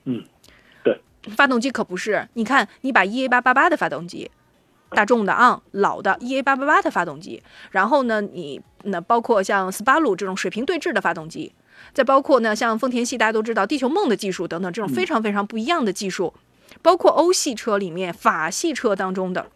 [0.04, 0.24] 嗯，
[0.82, 1.00] 对，
[1.36, 4.30] 发动机可不是，你看，你把 EA 八八八的发动机，
[4.90, 11.52] 大众的啊，老的 EA 八八八的发动机，然后呢，你那包括像斯巴鲁这种水平对置的发动机，
[11.92, 16.34] 再包括呢像丰田系大家都知道地球梦的技术等等这种非常非常不一样的技术，
[16.82, 19.46] 包括欧系车里面法系车当中的，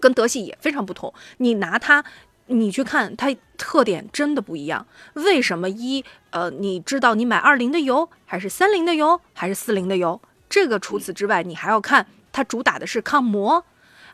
[0.00, 1.12] 跟德系也非常不同。
[1.38, 2.04] 你拿它，
[2.46, 4.86] 你去看它特点真的不一样。
[5.14, 10.20] 为什么一呃，你知道你买二零的油还是三零的油还是四零的油？
[10.48, 13.64] 这个除此之外，你还要看它主打的是抗磨，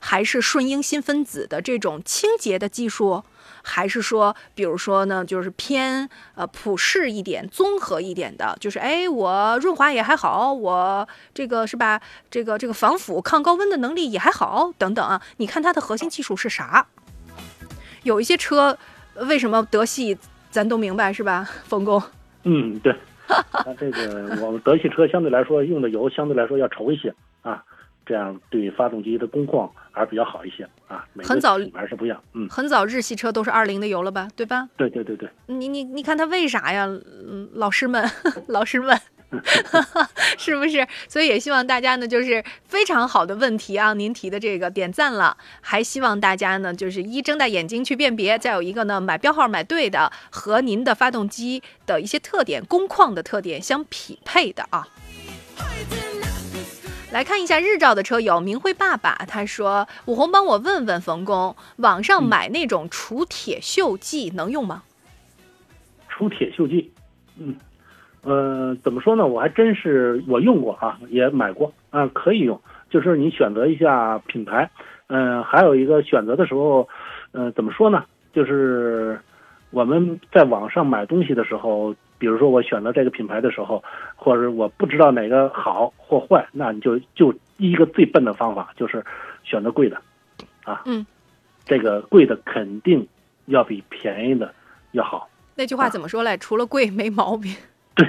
[0.00, 3.22] 还是顺应新分子的这种清洁的技术，
[3.62, 12.00] 还是说，比如说呢，就是偏呃普适一点、综合一点的，就是哎，我润滑也还好，我这个是吧？
[12.30, 15.20] 这个这个防腐、抗高温的能力也还好，等等啊。
[15.36, 16.86] 你看它的核心技术是啥？
[18.03, 18.76] 有一些车
[19.28, 20.16] 为什么德系，
[20.50, 21.48] 咱都明白是吧？
[21.64, 22.03] 冯工，
[22.44, 22.94] 嗯，对。
[23.64, 27.62] 那这个 我们德系车相对来说用的油相对来说要稠一些啊，
[28.05, 31.07] 这样对发动机的工况还是比较好一些啊。
[31.22, 34.28] 很早品牌是不一样，嗯，很早日系车都是二零的油了吧？
[34.36, 34.68] 对吧？
[34.76, 36.86] 对对对对，你你你看他为啥呀？
[37.26, 38.05] 嗯，老师们，
[38.48, 38.98] 老师们，
[40.36, 40.86] 是不是？
[41.08, 54.86] 所以也希望大家呢，就是非常好的问题啊，您提的这个点赞了，还希望大家呢，就是一睁大眼睛去辨别，再有一个呢，买标号买对的，和您的发动机的一些特点、工况的特点相匹配的啊。
[57.10, 64.84] 来看一下日照的车友明辉爸爸，他说：“武红帮我问问冯工，网上买那种除铁锈剂能用吗？”
[66.08, 66.90] 除铁锈剂，
[67.36, 67.54] 嗯，
[68.22, 69.26] 呃，怎么说呢？
[69.26, 72.60] 我还真是我用过啊，也买过啊，可以用。
[72.88, 74.70] 就是你选择一下品牌，
[75.08, 76.88] 嗯、还有一个选择的时候，
[77.32, 78.04] 呃，怎么说呢？
[78.32, 79.18] 就是
[79.70, 83.82] 我们在网上买东西的时候，比如说我选择这个品牌的时候，
[84.14, 89.04] 或者我不知道哪个好或坏，那你就就一个最笨的方法就是
[89.42, 89.96] 选择贵的，
[90.64, 91.04] 啊，嗯，
[91.64, 93.06] 这个贵的肯定
[93.46, 94.54] 要比便宜的
[94.92, 95.28] 要好。
[95.54, 96.36] 那句话怎么说来？
[96.36, 97.54] 除了贵没毛病，
[97.95, 98.07] 对，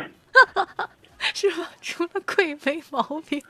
[1.33, 1.69] 是吧？
[1.81, 3.41] 除了贵没毛病。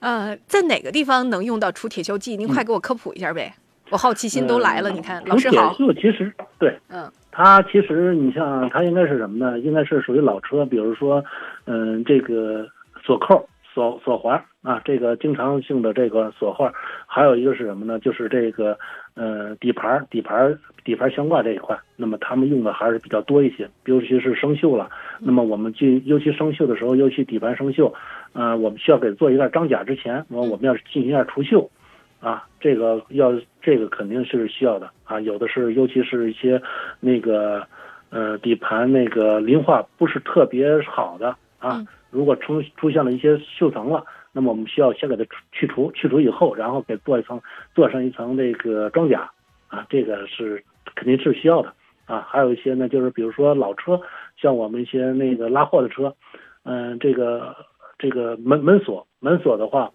[0.00, 2.36] 呃，在哪个地方能用到除铁锈剂？
[2.36, 3.54] 您快给我科普一下呗！
[3.90, 4.90] 我好奇心都来了。
[4.90, 9.58] 嗯你看，老师好，锈其实对嗯它其实你像它应该是什么呢？
[9.60, 11.24] 应该是属于老车，比如说，
[11.64, 12.68] 嗯，这个
[13.04, 16.72] 锁扣、锁锁环啊，这个经常性的这个锁环，
[17.06, 17.98] 还有一个是什么呢？
[17.98, 18.78] 就是这个
[19.14, 24.88] 呃底盘、底盘、底盘悬挂这一块，那么他们用的还是比较多一些，尤其是生锈了。
[25.18, 27.92] 那么我们进，尤其生锈的时候，尤其底盘生锈，
[28.32, 31.68] 呃，我们需要给做一下装甲之前，我我们要进行一下除锈。
[32.20, 36.62] 啊，这个要这个肯定是需要的啊，有的是，尤其是一些
[36.98, 37.66] 那个
[38.08, 41.84] 呃底盘那个磷化不是特别好的啊，
[42.14, 47.42] 如果出出现了一些锈层了，那么我们需要先给它去除，去除以后，然后给做一层
[47.74, 49.28] 做上一层这个装甲
[49.66, 50.62] 啊，这个是
[50.94, 51.74] 肯定是需要的
[52.06, 52.24] 啊。
[52.30, 54.00] 还有一些呢，就是比如说老车，
[54.36, 56.14] 像我们一些那个拉货的车，
[56.62, 57.56] 嗯、这个
[57.98, 59.90] 这个门门锁门锁的话，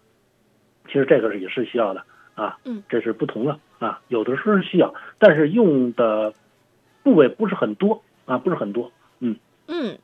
[0.87, 2.03] 其实这个是也是需要的
[2.35, 6.33] 啊，嗯，这是不同的啊，有的时候是需要，但是用的
[7.01, 9.97] 部位不是很多啊，不是很多，嗯，嗯，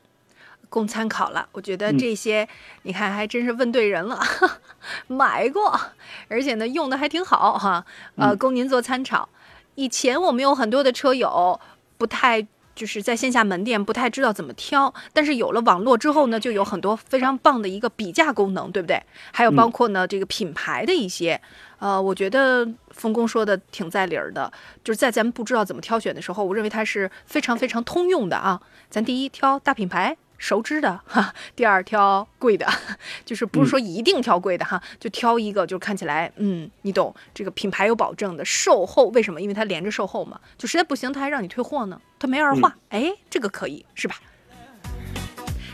[0.69, 1.47] 供参考了。
[1.51, 2.47] 我觉得嗯这些，
[2.83, 4.19] 你看还真是问对人了，
[5.07, 5.79] 买过，
[6.27, 7.85] 而且呢用的还挺好哈。
[8.15, 9.27] 呃，嗯供您做参考。
[9.75, 11.59] 以前我们有很多的车友
[11.97, 19.01] 不太就是在线下门店不太知道怎么挑，但是有了网络之后呢，就有很多非常棒的一个比价功能，对不对？
[19.31, 21.41] 还有包括呢这个品牌的一些，
[21.79, 24.51] 呃，我觉得冯工说的挺在理儿的，
[24.83, 28.61] 就是在咱们不知道怎么挑选的时候，我认为它是非常非常通用的啊。
[28.89, 30.17] 咱第一挑大品牌。
[30.37, 32.67] 熟知的哈，第二挑贵的，
[33.25, 39.41] 就是不是说一定挑贵的哈，就挑一个就看起来嗯，你懂这个品牌有保证的售后，为什么？
[39.41, 44.15] 因为它连着售后嘛，就实在不行它还让你退货呢，它没二话，哎，这个可以是吧？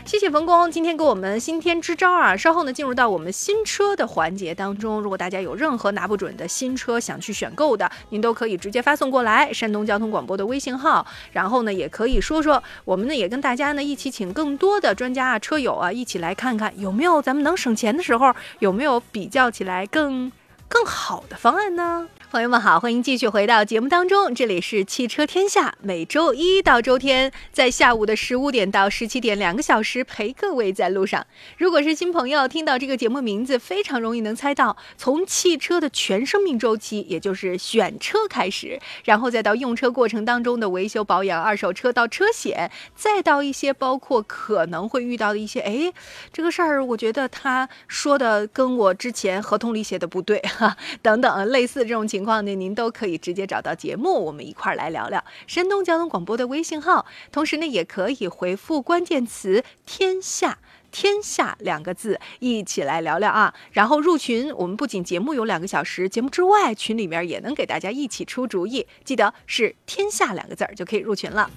[0.04, 2.36] 谢谢冯工，今天给我们新添支招啊！
[2.36, 5.00] 稍后呢，进入到我们新车的环节当中。
[5.00, 11.06] 如果大家有任何拿不准的新车想去选购的，您都可以直接发送过来，山东交通广播的微信号。
[11.30, 20.30] 然后呢，也可以说说，我们呢也跟大家呢一起请更多的专家啊、车友啊一起来看看有没有咱们能省钱的时候，有没有比较起来更
[20.68, 22.08] 更好的方案呢？
[22.32, 31.26] 朋友们好，欢迎继续回到节目当中，这里是汽车天下，每周一到周天在下午的十五点到十七点两个小时陪各位在路上。
[31.58, 45.92] 如果是新朋友，听到这个节目名字，非常容易能猜到，从汽车的全生命周期，也就是选车开始，然后再到用车过程当中的维修保养、二手车到车险，再到一些包括可能会遇到的一些，哎，
[46.32, 52.21] 这个事儿，我觉得他说的跟我之前合同里写的不对哈，等等类似这种情。
[52.22, 57.04] 情况呢，您都可以直接找到节目，我们一块儿来聊聊山东交通广播的微信号。
[57.32, 60.60] 同时呢，也可以回复关键词“天下
[60.92, 63.52] ”“天下”两个字，一起来聊聊啊。
[63.72, 68.86] 然后入群，我们不仅节目有两个小时，节目之外，群里面也能给大家一起出主意。
[69.04, 71.50] 记得是“天下”两个字儿就可以入群了。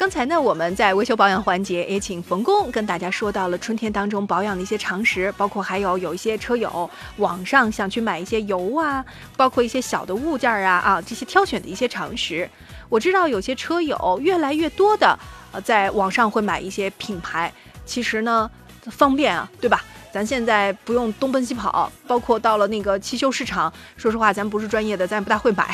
[0.00, 6.88] 刚才呢，我们在维修保养环节也请冯工跟大家说到了春天当中保养的一些常识，包括还有有一些车友
[7.18, 9.04] 网上想去买一些油啊，
[9.36, 12.48] 包括一些小的物件啊啊这些挑选的一些常识。
[12.88, 15.18] 我知道有些车友越来越多的
[15.52, 17.52] 呃在网上会买一些品牌，
[17.84, 18.50] 其实呢
[18.86, 19.84] 方便啊，对吧？
[20.10, 25.68] 咱现在不用东奔西跑，包括到了那个汽修市场，说实话咱不是专业的，咱也不大会买。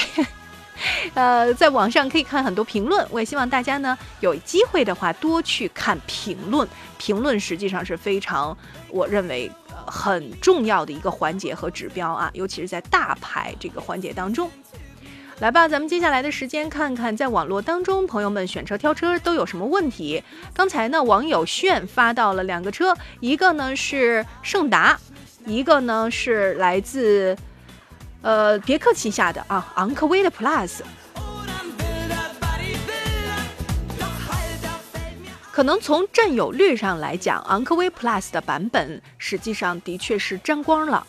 [1.14, 6.68] 呃，在网上可以看很多评论，我也希望大家呢有机会的话多去看评论。
[6.98, 8.56] 评论实际上是非常，
[8.88, 9.50] 我认为
[9.86, 14.50] 很重要的一个环节和指标啊，尤其是在大牌这个环节当中。
[15.40, 20.22] 来吧，咱们接下来的时间看看在网络当中朋友们选车挑车都有什么问题。
[20.54, 24.98] 刚才呢，网友炫发到了两个车，一个呢是胜达，
[25.44, 27.36] 一个呢是来自。
[28.22, 30.80] 呃，别克旗下的啊，昂科威的 Plus，
[35.52, 41.06] 可能从占有率上来讲，昂科威 Plus 的版本实际上的确是沾光了。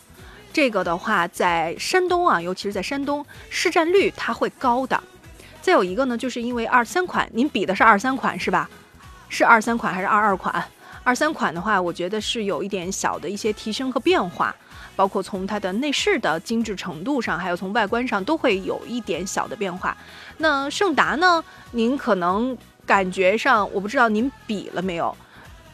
[0.52, 5.02] 这个的话，在山东啊，尤其是在山东，市占率它会高的。
[5.60, 8.70] 再有一个呢，就是因为二三款，您比的是二三款是吧？
[9.28, 10.64] 是二三款还是二二款？
[11.04, 14.54] 二三款的话，我觉得是有一点小的一些提升和变化。
[14.98, 19.96] 包括从它的内饰的精致程度上，还有从外观上，都会有一点小的变化。
[20.38, 21.44] 那胜达呢？
[21.70, 25.16] 您可能感觉上，我不知道您比了没有，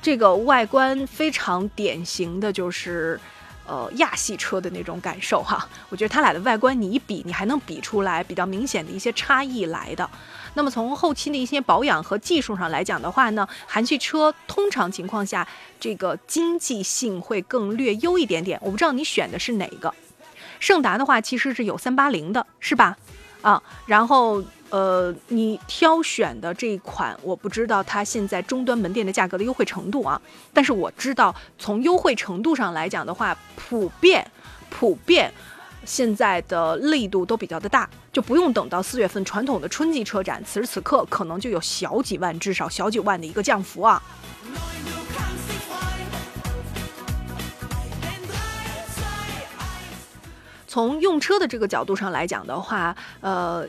[0.03, 3.18] 这个外观非常典型的就是。
[3.66, 10.07] 呃，亚系车的那种感受哈，我觉得它俩的外观你一比，你还能比出来比较明显的一些差异来的。
[10.55, 15.46] 那么从后期的一些保养和技术上来讲的话呢，韩系车通常情况下
[15.78, 18.59] 这个经济性会更略优一点点。
[18.62, 19.94] 我不知道你选的是哪个，
[20.59, 22.96] 胜达的话其实是有三八零的，是吧？
[23.42, 24.42] 啊，然后。
[24.70, 30.20] 呃，你挑选的这一款，我不知道它现在终端门店的价格的优惠程度啊。
[30.52, 34.28] 但是我知道，从优惠程度上来讲的话，普遍
[34.70, 35.32] 普遍
[35.85, 44.03] 现在的力度都比较的大，就不用等到四月份传统的春季车展，此时此刻可能就有小几万，至少小几万的一个降幅啊。
[50.66, 53.66] 从用车的这个角度上来讲的话，呃。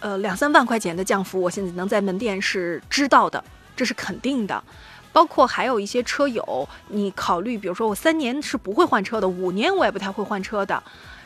[0.00, 3.42] 呃，两三万块钱的降幅，我现在能在门店是知道的，
[3.74, 4.62] 这是肯定的。
[5.12, 10.80] 包括还有一些车友，你考虑，比如说我三年是不会换车的，五年我也不太会换车的。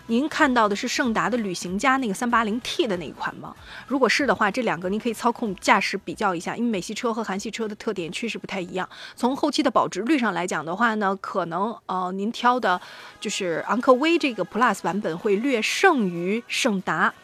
[0.07, 3.55] 您看到的是胜达的旅行家那个三八零 T 的那一款吗？
[3.86, 8.88] 如果是的话，这两个您可以操控驾驶比较一下，因为美系车和韩系车的特点确实不太一样。
[9.16, 12.80] 从后期的保值率上来讲的话呢，可能呃您挑的
[13.20, 17.14] 就是昂科威这个 Plus 版本会略胜于胜达。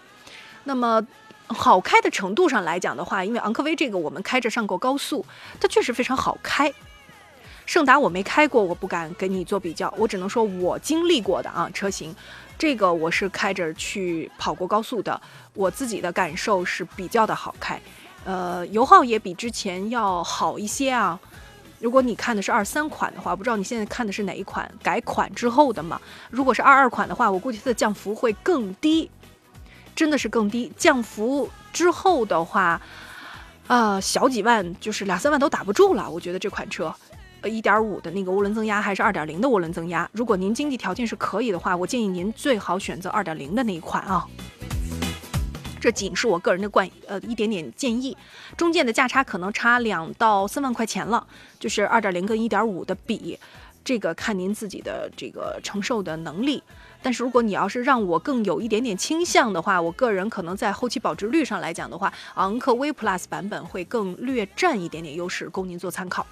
[0.64, 1.06] 那么。
[1.50, 5.24] 好开的程度上来讲的话，因为昂科威这个我们开着上过高速，
[5.58, 6.70] 它确实非常好开。
[7.64, 12.14] 胜达我没开过，我不敢跟你做比较，我只能说我经历过的啊车型，
[12.58, 15.18] 这个我是开着去跑过高速的，
[15.54, 17.80] 我自己的感受是比较的好开，
[18.24, 21.18] 呃，油耗也比之前要好一些啊。
[21.78, 26.00] 如果你看的是二三款的话，不知道你现在看的是哪一款改款之后的嘛？
[26.28, 29.08] 如果是二二款的话，我估计它的降幅会更低，
[29.94, 30.72] 真的是更低。
[30.76, 32.82] 降幅之后的话，
[33.68, 36.10] 呃，小几万就是两三万都打不住了。
[36.10, 36.92] 我觉得这款车，
[37.40, 40.08] 呃，一点五的那个涡轮增压还是二点零的涡轮增压？
[40.12, 44.26] 如果您经济条件是可以的话，我建议您最好选择二点零的那一款啊。
[45.80, 48.16] 这仅是我个人的观呃一点点建议，
[48.56, 51.24] 中间的价差可能差两到三万块钱了，
[51.60, 53.38] 就是二点零跟一点五的比，
[53.84, 56.60] 这个看您自己的这个承受的能力。
[57.00, 66.26] 但是如果你要是让我更有一点点倾向的话，我个人可能在后期保值率上来讲的话，昂科威 Plus 版本会更略占一点点优势，供您做参考。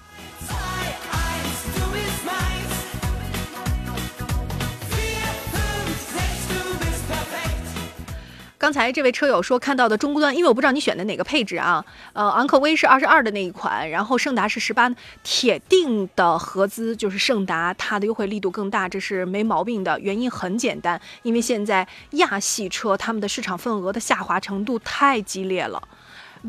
[8.59, 14.91] 刚才这位车友说看到的中端，因为我不知道你选的哪个配置啊，呃，昂科威是二十二的那一款，然后胜达是十八，
[15.21, 19.99] 铁定的合资就是胜达，它的优惠力度更大，这是没毛病的。
[19.99, 25.87] 原因很简单，因为现在亚系车他们的市场份额的下滑程度太激烈了，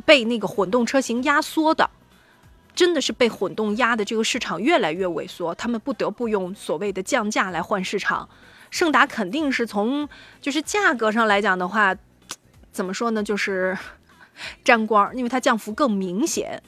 [0.06, 1.90] 被那个混动车型压缩的，
[2.74, 8.26] 真的是被混动压的这个市场越来越萎缩，他们不得不用所谓的降价来换市场。
[8.70, 10.08] 胜达肯定是从
[10.40, 11.94] 就是价格上来讲的话，
[12.70, 13.22] 怎么说呢？
[13.22, 13.76] 就是
[14.64, 16.62] 沾光，因为它降幅更明显。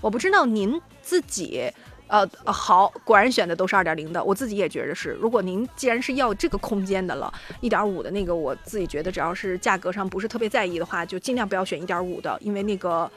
[0.00, 1.70] 我不知道您自己，
[2.08, 5.10] 呃，好，果然选的都是二点零的，我自己也觉得是。
[5.10, 13.08] 如果您既然是要这个空间的了，一点五的那个，我自己觉得只要是价格上不是特别在意的话，就尽量不要选一点五的，因为那个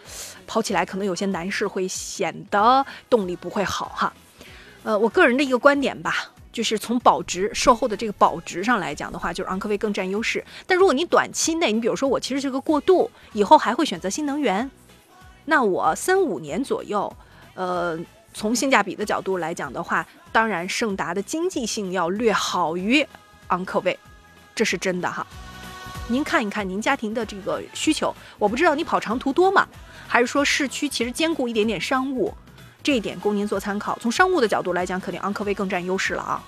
[0.46, 4.14] 跑起来可能有些男士，会显得动力不会好哈。
[4.84, 6.32] 呃，我个人的一个观点吧。
[6.56, 10.42] 就是从保值售后的这个保值上来讲的话，就是昂科威更占优势。
[10.66, 14.72] 但如果你短期内，你比如说我其实是个过渡，以后还会选择新能源，
[15.44, 17.14] 那我三五年左右，
[17.56, 18.00] 呃，
[18.34, 23.06] 从性价比的角度来讲的话，当然胜达的经济性要略好于
[23.48, 24.00] 昂科威，
[24.56, 25.28] 这是真的哈。
[26.08, 29.68] 您看一看您家庭的这个需求，我不知道你跑长途多吗？
[30.08, 32.34] 还是说市区其实兼顾一点点商务？
[32.86, 33.98] 这一点供您做参考。
[34.00, 36.44] 从商务的角度来讲，肯定昂科威更占优势了啊。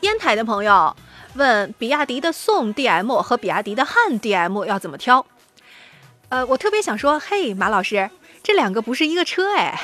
[0.00, 0.96] 烟台的朋友
[1.34, 5.24] 问：比亚迪的宋 DM 和比亚迪的汉 DM 要怎么挑？
[6.30, 8.10] 呃，我特别想说，嘿，马老师，
[8.42, 9.80] 这两个不是一个车哎。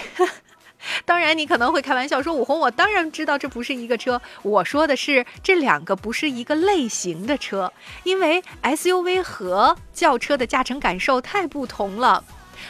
[1.04, 4.20] 当然，你可能会开玩笑说：“武红，我当然知道这不是一个车。
[4.42, 7.72] 我说的是这两个不是一个类型的车，
[8.04, 12.24] 因为 SUV 和轿车的驾乘感受太不同了。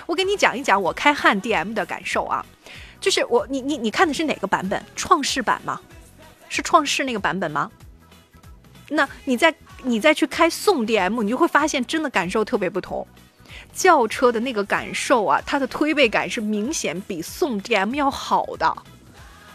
[0.06, 2.44] 我给你讲一讲我开汉 DM 的感受啊，
[3.00, 4.82] 就是我你你你看的是哪个版本？
[4.96, 5.80] 创世版吗？
[6.48, 7.70] 是创世那个版本吗？
[8.88, 9.54] 那你再
[9.84, 13.06] 你再去开宋 DM，你就会发现真的感受特别不同。”
[13.72, 18.76] 轿车的那个感受啊，它的推背感是明显比宋 DM 要好的。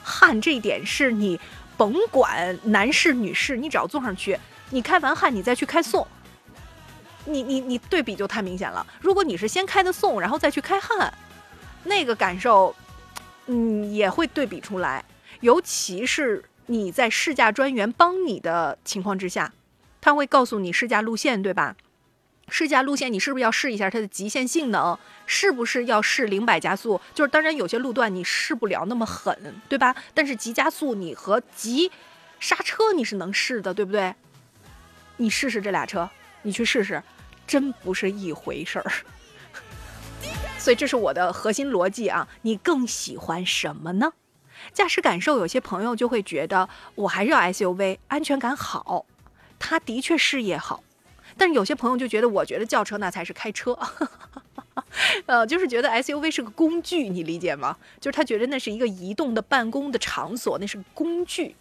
[0.03, 1.39] 汉这一点是你
[1.77, 4.39] 甭管男士女士，你只要坐上去，
[4.69, 6.07] 你开完汉你再去开宋，
[7.25, 8.85] 你你你对比就太明显了。
[9.01, 11.11] 如果你是先开的宋，然后再去开汉，
[11.83, 12.75] 那个感受，
[13.47, 15.03] 嗯，也会对比出来。
[15.41, 19.51] 尤其是你在试驾专员帮你的情况之下，
[19.99, 21.75] 他会告诉你试驾路线，对吧？
[22.47, 24.97] 试驾路线，你是不是要试一下它的极限性能？
[25.25, 27.01] 是不是要试零百加速？
[27.13, 29.95] 就是当然有些路段你试不了那么狠，对吧？
[30.13, 31.91] 但是急加速你和急
[32.39, 34.13] 刹车你是能试的，对不对？
[35.17, 36.09] 你试试这俩车，
[36.43, 37.01] 你去试试，
[37.47, 38.91] 真不是一回事儿。
[40.59, 42.27] 所以这是我的核心逻辑啊！
[42.43, 44.13] 你更喜欢什么呢？
[44.73, 49.05] 驾驶感受，有些朋友就会觉得我还是要 SUV，安全感好，
[49.59, 50.83] 它的确视野好。
[51.37, 53.77] 但是有些朋友就觉得，我觉得轿车那才是开车，
[55.25, 57.75] 呃，就是觉得 SUV 是个工具，你理解吗？
[57.99, 61.55] 就是他觉得那是一个移动的办公的场所，那是工具。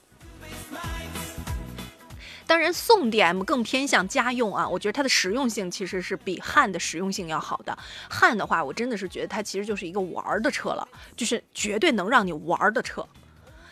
[2.47, 7.77] 当然，宋 DM 更偏向家用啊，我觉得它的实用性其实是比汉的实用性要好的。
[8.11, 13.07] 汉的话，我真的是觉得它其实就是一个玩的车了，就是绝对能让你玩的车。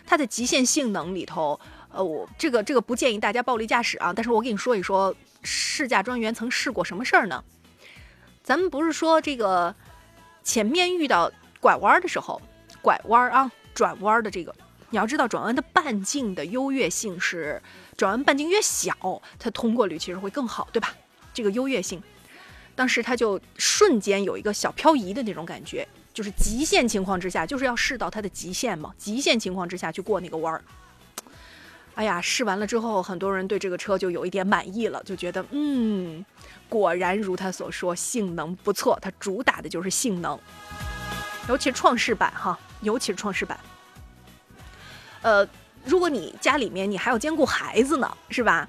[0.07, 1.61] 它的极限性能里头，
[1.93, 5.15] 呃，我这个这个不建议大家暴力驾驶啊，但是我跟你说一说。
[5.45, 7.43] 试驾专员曾试过什么事儿呢？
[8.45, 9.75] 咱们不是说这个
[10.45, 12.41] 前面遇到拐弯的时候，
[12.81, 14.55] 拐弯啊，转弯的这个，
[14.91, 17.61] 你要知道转弯的半径的优越性是
[17.97, 18.95] 转弯半径越小，
[19.37, 20.95] 它通过率其实会更好，对吧？
[21.35, 22.01] 这个优越性。
[22.77, 30.63] 当时它就瞬间有一个小漂移的那种感觉，就是极限情况之下，就是要试到它的极限嘛，极限情况之下去过那个弯儿。
[31.95, 36.25] 哎呀，试完了之后，很多人对这个车就有一点满意了，就觉得嗯，
[36.69, 40.39] 果然如他所说，性能不错，它主打的就是性能，
[41.49, 43.59] 尤其是创世版哈，尤其是创世版。
[45.21, 45.47] 呃，
[45.85, 48.67] 如果你家里面你还要兼顾孩子呢，是吧？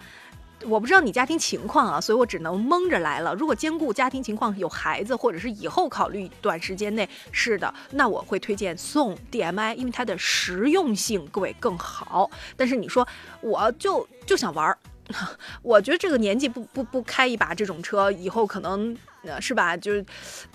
[0.65, 3.33] 我不知道你家庭情况啊，所以我只能蒙着来了。
[3.35, 12.29] 如果兼顾家庭情况有孩子，或者是以后考虑短时间内是的，那我会推荐送 DMI，因为它的实用性各位更好。
[12.55, 13.07] 但是你说
[13.41, 14.77] 我就就想玩儿，
[15.61, 19.75] 我觉得这个年纪不不不开一把这种车，以后可能呃是吧？
[19.75, 20.03] 就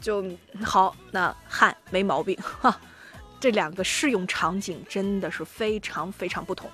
[0.01, 0.25] 就
[0.65, 2.79] 好，那汉没毛病哈。
[3.41, 6.69] 这两个适用场景真的是非常非常不同。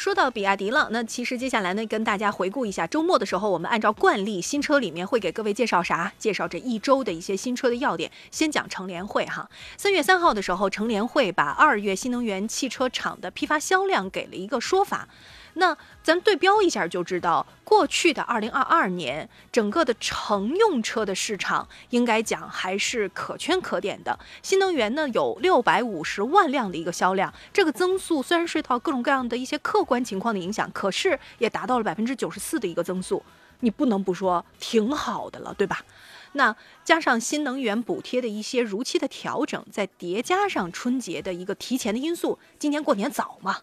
[0.00, 6.10] 说到比亚迪了，那其实接下来呢，跟大家回顾一下周末的时候，我们按照惯例，新车里面会给各位介绍啥？
[6.18, 8.10] 介绍这一周的一些新车的要点。
[8.30, 15.06] 先讲成联会哈，三月三号的时候，成联会把二月新能源汽车厂的批发销量给了一个说法。
[15.54, 24.18] 那咱对标一下就知道，过去的二零二二年，整个的乘用车的市场应该讲还是可圈可点的。
[24.42, 33.22] 新能源呢有六百五十万辆的一个销量，这个增速虽然受到各种各样的一些客观情况的影响，可是也达到了百分之九十四的一个增速，
[33.60, 35.84] 你不能不说挺好的了，对吧？
[36.32, 43.58] 那加上新能源补贴的一些如期的调整，再叠加上春节的一个提前的因素，今年过年早嘛，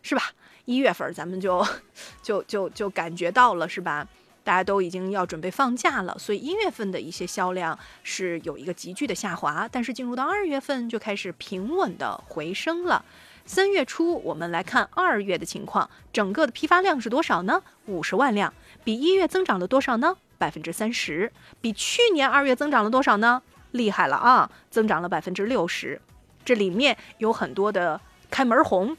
[0.00, 0.32] 是吧？
[0.66, 1.66] 一月份咱们就，
[2.22, 4.06] 就就就感觉到了是吧？
[4.44, 13.04] 大家都已经要准备放假了，所以一月份的一些销量是有一个急剧的下滑，但是进入到二月份就开始平稳的回升了。
[13.44, 17.60] 三月初我们来看二月的情况，整个的批发量是多少呢？
[17.86, 18.54] 五十万辆，
[18.84, 20.16] 比一月增长了多少呢？
[20.38, 23.42] 百分之三十，比去年二月增长了多少呢？
[23.72, 26.00] 厉害了啊，增长了百分之六十，
[26.44, 28.00] 这里面有很多的
[28.30, 28.96] 开门红，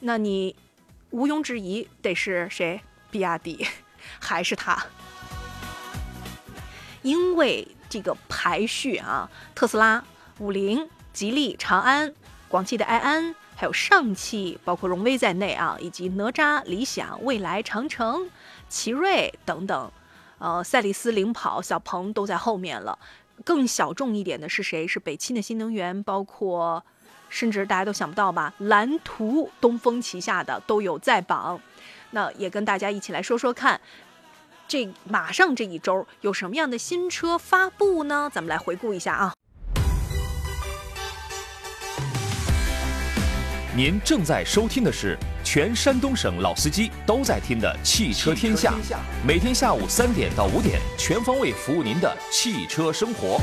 [0.00, 0.54] 那你。
[1.14, 2.80] 毋庸置疑，得是谁？
[3.08, 3.64] 比亚迪，
[4.18, 4.84] 还是它？
[7.02, 10.02] 因为这个排序啊，特斯拉、
[10.40, 12.12] 五菱、吉利、长安、
[12.48, 18.28] 广汽的埃安，还有上汽，包括荣威在内啊，以及哪吒、理想、蔚来、长城、
[18.68, 19.92] 奇瑞等等，
[20.38, 22.98] 呃，赛力斯领跑，小鹏都在后面了。
[23.44, 24.84] 更小众一点的是谁？
[24.84, 26.84] 是北汽的新能源，包括。
[27.34, 28.54] 甚至大家都想不到吧？
[28.58, 31.60] 蓝图、东风旗下的都有在榜，
[32.12, 33.80] 那也跟大家一起来说说看，
[34.68, 38.30] 这马上这一周有什么样的新车发布呢？
[38.32, 39.34] 咱们来回顾一下啊。
[43.76, 48.70] 您正在收听的是全山东省老司机都在听的《汽车天下》，
[49.26, 53.40] 每天下午三点到五点，全方位服务您的汽车生活。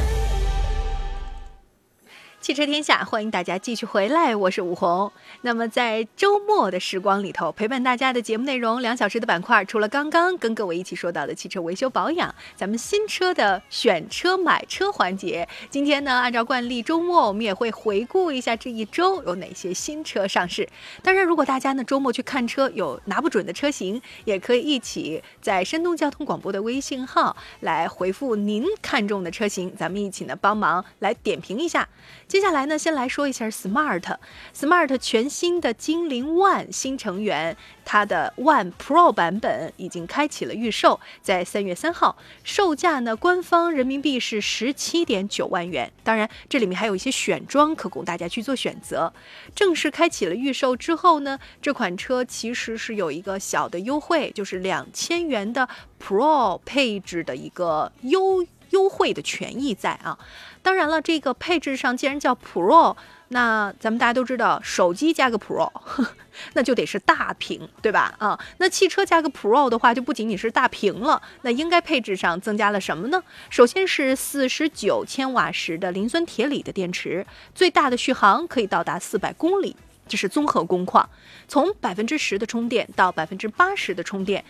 [2.41, 5.11] 汽车天下，欢迎大家继续回来，我是武红。
[5.41, 20.67] 那么在周末的时光里头，陪伴大家的节目内容两小时的板块，除了刚刚跟各位一起说到的汽车维修保养，咱们新车的选车买车环节，今天呢，按照惯例，周末我们也会回顾一下这一周有哪些新车上市。
[21.03, 31.87] 当然，如果大家呢周末去看车有拿不准的车型，也可以一起在山东交通广播的微信号来回复您看中的车型，咱们一起呢帮忙来点评一下。
[32.27, 45.91] 接下来呢，先来说一下 Smart，Smart 全新的精灵 One 新成员，它的 One Pro 版本已经开启了预售，在三月三号，售价呢，官方人民币是十七点九万元。
[46.03, 49.13] 当然，这里面还有一些选装可供大家去做选择。
[49.53, 55.69] 正式开启了预售之后呢，这款车其实是有一个小的优惠，就是两千元的
[56.03, 60.17] Pro 配置的一个优优惠的权益在啊。
[60.61, 62.95] 当然了，这个配置上既然叫 Pro，
[63.29, 65.71] 那咱们大家都知道，手机加个 Pro，
[66.53, 68.13] 那就得是大屏，对吧？
[68.19, 73.23] 啊，那汽车加个 Pro 的话，就不仅仅是大屏了，那应该配置上增加了什么呢？
[73.49, 79.75] 首先是四十九千瓦时的磷酸铁锂的电池，最大的续航可以到达四百公里，
[80.07, 81.09] 这是综合工况。
[81.47, 84.45] 从百分之十的充电到百分之八十的充电，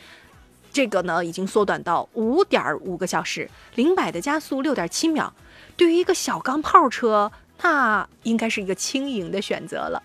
[0.73, 5.33] 这个呢已经缩短到五点五个小时，零百的加速六点七秒。
[5.81, 7.31] 对于一个小钢炮车，
[7.63, 10.03] 那应该是一个轻盈的选择了。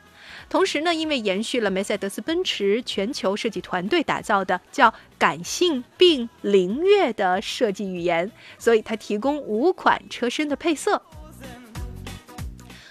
[0.48, 11.02] 同时呢，因为延续了梅赛德斯奔驰全球设计团队打造的叫“感性并灵悦”的设计语言，所以它提供五款车身的配色。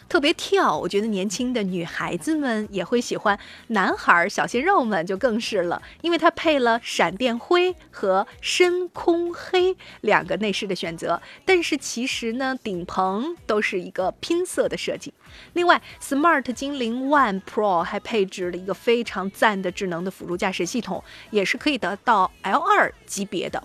[0.08, 0.78] 特别跳。
[0.78, 3.38] 我觉得年轻的女孩子们也会喜欢，
[3.68, 11.22] 男孩小鲜肉们就更是了，因为它配了闪电灰和深空黑两个内饰的选择。
[11.44, 15.14] 但是其实呢，顶棚都是一个拼色的设计。
[15.54, 23.62] 另外，Smart 精灵 One Pro 还配置了一个非常赞的智能的辅助驾驶系统，也是可以得到 L2 级别的。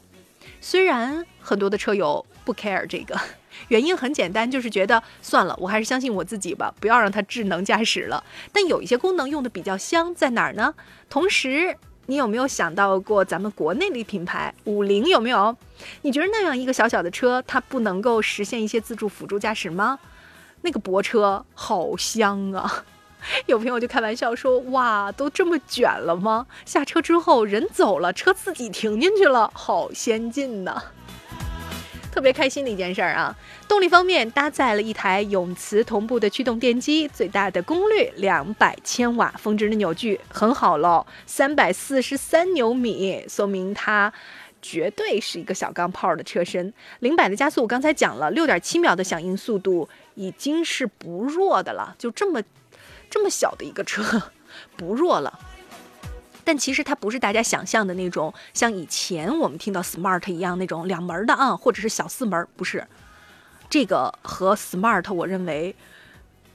[0.61, 3.19] 虽然很多的车友不 care 这个，
[3.69, 8.23] 原因很简单，就是觉得算了，我还是相信我自己吧，不要让它智能驾驶了。
[8.53, 10.75] 但有一些功能用的比较香，在哪儿呢？
[11.09, 15.57] 同时，你有没有想到过咱们国内的品牌五菱有没有？
[16.03, 19.99] 你觉得那样一个小小的车，它不能够实现一些自助辅助驾驶吗？
[20.63, 22.85] 那个泊车好香啊！
[23.47, 26.47] 有朋友就开玩笑说：“哇，都这么卷了吗？
[26.65, 30.83] 下车之后人走了，车自己停进去了，好先进呐！”
[32.11, 33.37] 特别开心的一件事儿啊！
[33.69, 44.13] 动力方面搭载了一台永磁同步的驱动电机，最大的功率两百千瓦，峰值的扭矩很好喽，三百四十三牛米，说明它
[44.61, 46.73] 绝对是一个小钢炮的车身。
[46.99, 52.43] 零百的加速我刚才讲了，六点七秒的响应速度已经是不弱的了，就这么。
[53.13, 54.31] 这么小的一个车，
[54.79, 55.37] 不弱了，
[56.51, 62.85] 但其实它不是大家想象的那种，像以前我们听到 smart 一样那种两门的啊，或者是小四门，不是。
[63.69, 65.77] 这个和 smart 我认为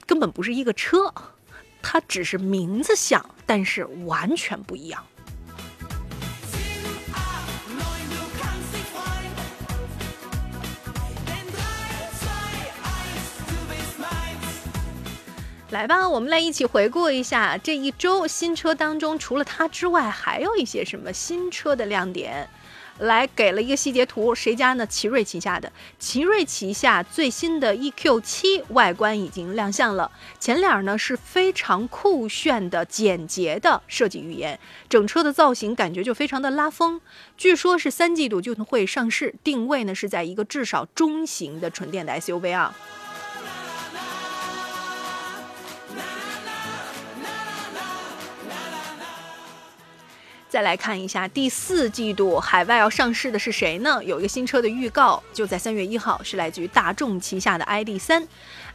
[0.06, 1.14] 根本不是一个车，
[1.82, 5.02] 它只是名字像，但是完全不一样。
[15.76, 22.48] 来吧，我们来一起回顾一下这一周新车当中，除了它之外，还有一些什么新车的亮点。
[23.00, 24.88] 来，给了一个细节图，谁家呢？
[24.88, 25.70] 奇瑞旗下的，
[26.00, 30.10] 奇瑞旗下最新的 EQ7 外观已经亮相了，
[30.40, 34.58] 前脸呢是非常酷炫的简洁的设计语言，
[34.88, 37.02] 整车的造型感觉就非常的拉风。
[37.36, 42.74] 据说是三季度就会上市，定位呢是在一个至少中型的纯电的 SUV 啊。
[50.48, 54.02] 再来看一下第四季度海外要上市的是谁呢？
[54.04, 58.26] 有一个新车的预告，就在三月一号，是来自于大众旗下的 ID 三。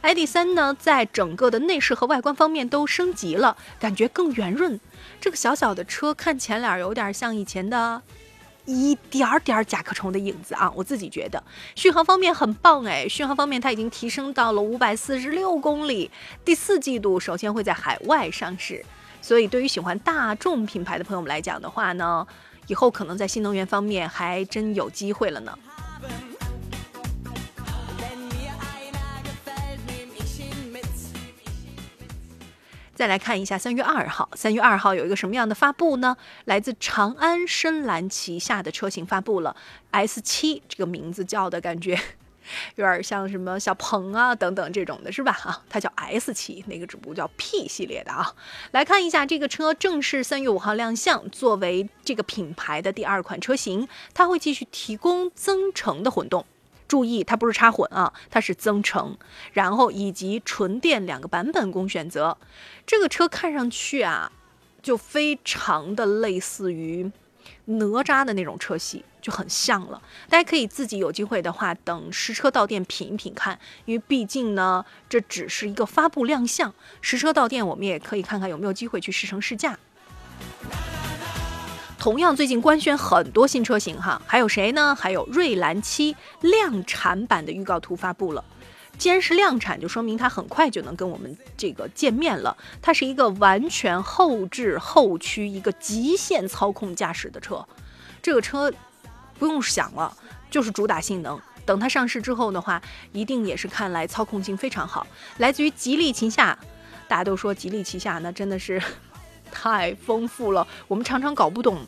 [0.01, 4.79] ID 三呢，在整个的内饰和外观方面都升级了，感觉更圆润。
[5.19, 8.01] 这个小小的车看前脸有点像以前的
[8.65, 11.41] 一点点甲壳虫的影子啊，我自己觉得。
[11.75, 16.11] 续航方面很棒哎，续航方面它已经提升到了五百四十六公里。
[16.45, 18.85] 第四季度首先会在海外上市。
[19.21, 22.25] 所以，对于喜欢大众品牌的朋友们来讲的话呢，
[22.67, 25.57] 以后可能在新能源方面还真有机会了呢。
[32.93, 36.15] 再来看一下三月二号，三月二号有一个什么样的发布呢？
[36.45, 39.55] 来自长安深蓝旗下的车型发布了
[39.89, 41.99] S 七，这个名字叫的感觉。
[42.75, 45.31] 有点像什么小鹏啊等等这种的是吧？
[45.43, 48.33] 啊，它叫 S 七，那个只不过叫 P 系列的啊。
[48.71, 56.45] 来看一下这个车正式三月五号亮相，作为这个品牌的第二款车型，它会继续提供增程的混动。
[56.87, 59.17] 注意，它不是插混啊，它是增程，
[59.53, 62.37] 然后以及纯电两个版本供选择。
[62.85, 64.31] 这个车看上去啊，
[64.81, 67.11] 就非常的类似于。
[67.65, 79.77] 哪吒的那种车系就很像了，大家可以自己有机会的话，等实车到店品一品看，因为毕竟呢，这只是一个发布亮相，实车到店我们也可以看看有没有机会去试乘试驾。
[81.99, 84.95] 同样，最近官宣很多新车型哈，还有谁呢？
[84.95, 88.43] 还有瑞兰七量产版的预告图发布了。
[88.97, 92.57] 既然是量产，就说明它很快就能跟我们这个见面了。
[92.81, 97.63] 它是一个完全后置后驱、一个极限操控驾驶的车。
[98.21, 98.71] 这个车
[99.41, 100.15] 不用想了，
[100.51, 101.41] 就是主打性能。
[101.65, 102.79] 等它上市之后的话，
[103.11, 105.07] 一定也是看来操控性非常好。
[105.39, 106.55] 来自于吉利旗下，
[107.07, 108.79] 大家都说吉利旗下那真的是
[109.51, 111.83] 太丰富了，我们常常搞不懂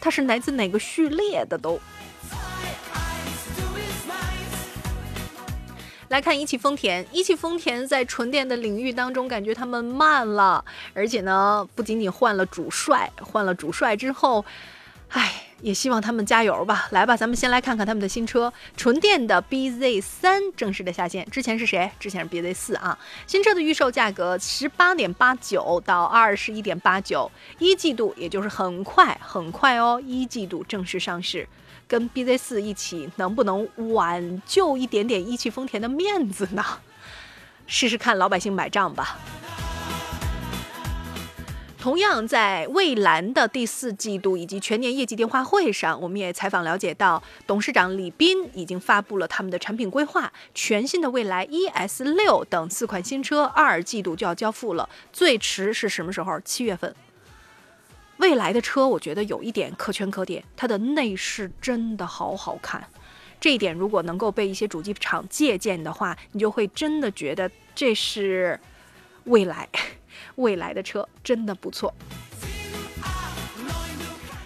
[0.00, 1.80] 它是来自哪个序列的都。
[6.08, 14.44] 来看一汽丰田，一汽丰田在纯电的领域当中，感觉他们慢了，而且呢，不仅仅换了主帅，换了主帅之后，
[15.10, 16.88] 唉，也希望他们加油吧。
[16.90, 21.28] 来吧，咱们先来看看他们的新车，纯电的 BZ 三正式的下线。
[21.30, 21.90] 之前是谁？
[21.98, 22.98] 之前是 BZ 四啊。
[23.26, 31.48] 新车的预售价格十八点八九到二十一点八九，一季度也就是很快很快哦，一季度正式上市。
[31.86, 36.64] 跟 BZ 四一起，能不能挽救一点点一汽丰田的面子呢？
[37.66, 39.18] 试试看老百姓买账吧。
[41.80, 56.38] 同样，在蔚蓝的第四季度以及全年业绩电话会上，我们也采访了解到，董事长李斌已经发布了他们的产品规划，全新的蔚来 ES 六等四款新车二季度就要交付了，最迟是什么时候？
[56.40, 56.94] 七月份。
[58.18, 62.86] 蔚来的车，我觉得有一点可圈可点，它的内饰真的好好看。
[63.40, 68.60] 这一点如果能够被一些主机厂借鉴的话，你就会真的觉得这是
[69.24, 69.66] 未来。
[70.36, 71.92] 未来的车真的不错，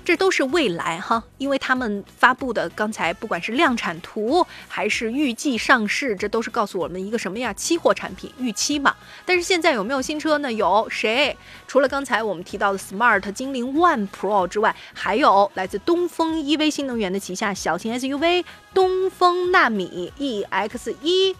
[0.04, 7.54] 这都是未来哈，因为他们发布的刚才不管是量产图还是预计上市，这都是告诉我们一个什么呀？
[7.54, 8.94] 期货产品预期嘛。
[9.24, 10.52] 但是现在有没有新车呢？
[10.52, 11.34] 有谁？
[11.66, 18.44] 除了刚才我们提到的 Smart 精灵 One Pro 之外，还有来自东风 EV 新能源的旗下小型 SUV
[18.74, 21.34] 东风纳米 EX1。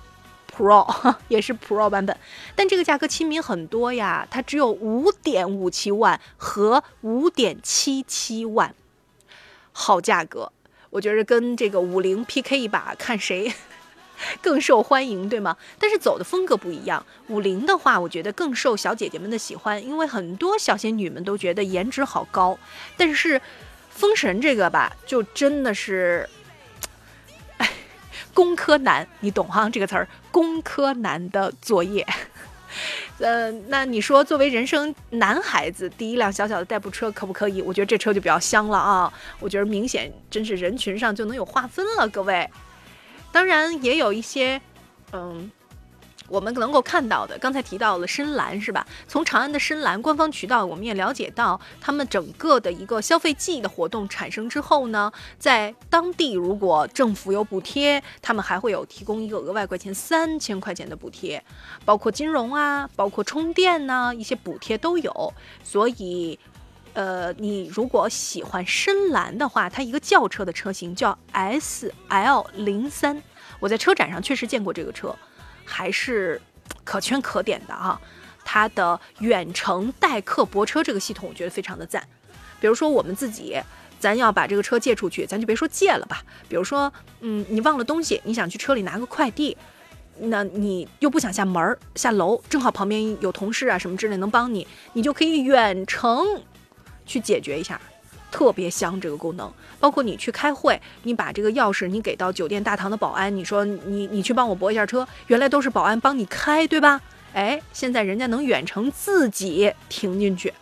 [0.55, 0.87] Pro
[1.27, 2.17] 也是 Pro 版本，
[2.55, 8.73] 但这个价格亲民很多呀，它只有五点五七万和五点七七万，
[9.73, 10.53] 好价格，
[10.91, 13.53] 我觉得跟这个五菱 PK 一把，看谁
[14.41, 15.57] 更受欢迎，对吗？
[15.79, 22.57] 但是走的风格不一样，五菱的话，我觉得更受小姐姐们的喜欢，因为很多小仙女们都觉得颜值好高，
[22.97, 23.43] 但是
[23.91, 26.29] 风神这个吧，就真的是。
[28.35, 30.07] 工科男，你懂哈这个词儿？
[30.31, 32.07] 工科男的作业，
[33.19, 37.63] 呃，那你说作为人生男孩子第一辆小小的代步车可不可以？
[37.63, 39.13] 我觉得这车就比较香了啊！
[39.39, 42.51] 我觉得明显真是人群上就能有划分了，各位。
[43.31, 44.61] 当然也有一些，
[45.13, 45.51] 嗯。
[46.29, 48.87] 我们能够看到的，刚才提到了深蓝是吧？
[49.07, 61.43] 从长安的深蓝官方渠道，我们也了解到，他们整个的一个消费季的活动产生之后呢，在当地如果政府有补贴，他们还会有提供一个额外块钱三千块钱的补贴，
[61.85, 65.33] 包括金融啊，包括充电呐，一些补贴都有。
[65.63, 66.39] 所以，
[66.95, 73.23] 呃，你如果喜欢深蓝的话，它一个轿车的车型叫 S L 零三，
[73.61, 75.15] 我在车展上确实见过这个车。
[75.65, 76.41] 还是
[76.85, 78.01] 可圈可点的啊！
[78.45, 82.07] 它的远程代客泊车这个系统，我觉得非常的赞。
[82.61, 83.59] 比如说我们自己，
[83.99, 86.23] 咱要把这个车借出去，咱就别说借了吧。
[86.49, 89.57] 比如说，嗯，你忘了东西，你想去车里拿个快递，
[90.19, 96.43] 那你又不想下门下楼，正好旁边有同事啊什么之类能帮你，你就可以远程
[97.07, 97.81] 去解决一下。
[98.35, 107.01] 特别香这个功能，包括你去开会，你把这个钥匙你给到酒店大堂的保安，你说你你去帮我泊一下车，原来都是保安帮你开，对吧？
[107.33, 110.53] 哎，现在人家能远程自己停进去，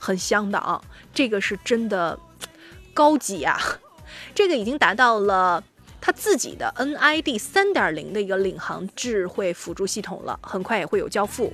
[0.00, 0.82] 很香的啊，
[1.14, 2.18] 这个是真的
[2.92, 3.60] 高级啊，
[4.34, 5.62] 这个已经达到了
[6.00, 11.52] 他自己的 NID 三点零的一个领航智慧辅助系统了，很快也会有交付。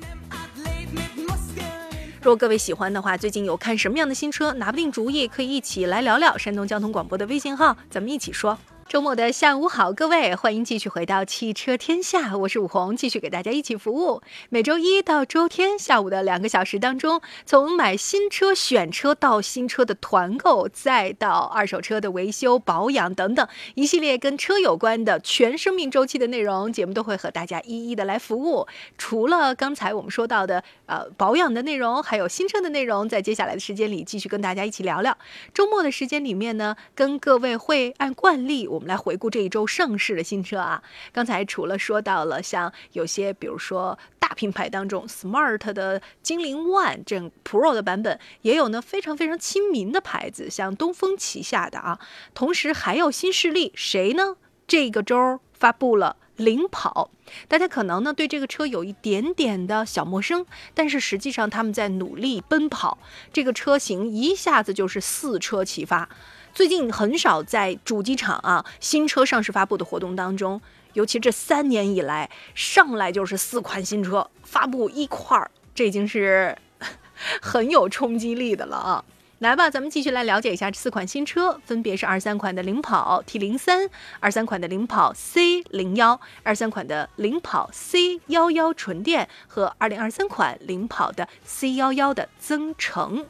[2.22, 6.36] 如果各位喜欢的话，最近有看什么样的新车，拿不定主意，可以一起来聊聊。
[6.36, 8.58] 山东交通广播的微信号，咱们一起说。
[8.90, 14.20] 周末的下午好，各位，欢迎继续回到汽车天下，我是武红，继续给大家一起服务。
[14.48, 28.66] 每周一到周天下午的两个小时当中，从买新车选车到新车的团购，再到二手车的维修保养等等一系列跟车有关的全生命周期的内容，节目都会和大家一一的来服务。
[28.98, 35.16] 除了刚才我们说到的呃保养的内容，还有新车的内容，在接下来的时间里继续跟大家一起聊聊。
[35.54, 38.79] 周末的时间里面呢，跟各位会按惯例我。
[38.80, 40.82] 我们来回顾这一周上市的新车啊。
[41.12, 51.98] 刚才除了说到了像有些，比如说大品牌当中，Smart 的精灵 One 这 Pro 的版本，也有呢非常非常亲民的牌子，像东风旗下的啊。
[52.32, 54.36] 同时还有新势力，谁呢？
[54.66, 57.10] 这个周发布了领跑，
[57.48, 62.96] 大家可能呢对这个车有一点点的小陌生，但是实际上他们在努力奔跑，
[63.30, 66.08] 这个车型一下子就是四车齐发。
[66.52, 70.60] 最近很少在主机厂啊新车上市发布的活动当中，
[70.92, 76.56] 尤其这三年以来，上来就是四款新车发布一块儿，这已经是
[77.40, 79.04] 很有冲击力的了啊！
[79.38, 93.24] 来吧，咱们继续来了解一下这四款新车，分别是二三款的领跑 T 零三，二三款的领跑 C 零幺，二三款的领跑 C 幺幺纯电和二零二三款领跑的 C 幺幺的增程。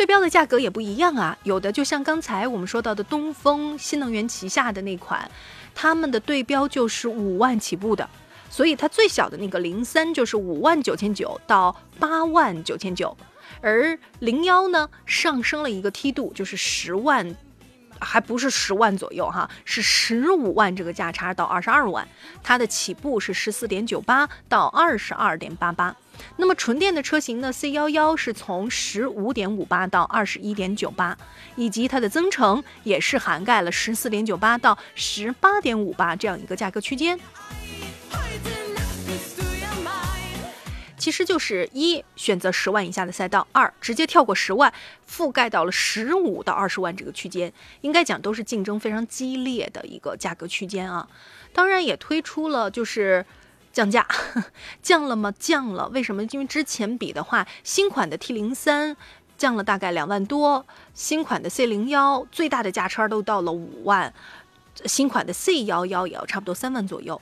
[0.00, 5.30] 对标的价格也不一样啊，有的就像刚才我们说到的东风新能源旗下的那款，
[5.74, 8.08] 他们的对标就是五万起步的，
[8.48, 13.14] 所以它最小的那个零三就是五万九千九到八万九千九，
[13.60, 17.36] 而零幺呢上升了一个梯度，就是十万
[17.98, 22.08] 还不是十万左右哈，是十五万这个价差到二十二万，
[22.42, 25.94] 它的起步是十四点九八到二十二点八八。
[26.36, 31.16] 那么纯电的车型呢？C 幺幺是从十五点五八到二十一点九八，
[31.56, 37.18] 以及它的增程也是涵盖了十四点九八到十八点五八这样一个价格区间。
[40.96, 44.70] 其实就是一选择十万以下的赛道，二直接跳过十万，
[45.10, 51.08] 覆盖到了十五到二十万这个区间，应该讲都是竞争非常激烈的一个价格区间啊。
[51.54, 53.24] 当然也推出了就是
[53.72, 54.06] 降价，
[54.82, 55.32] 降了吗？
[55.38, 55.88] 降了。
[55.88, 56.22] 为什么？
[56.24, 58.96] 因为之前比的话，新款的 T 零三
[59.38, 64.12] 降了大概两万多，新款的 C 零幺最大的价差都到了五万，
[64.84, 67.20] 新款的 C 幺幺也要差不多三万左右。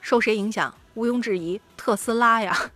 [0.00, 0.74] 受谁影响？
[0.94, 2.70] 毋庸置疑，特斯拉呀。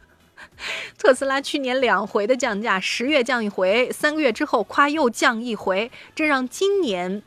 [0.99, 7.23] 特斯拉去年两回的降价，十月降一回，三个月之后夸又降一回，这让今年，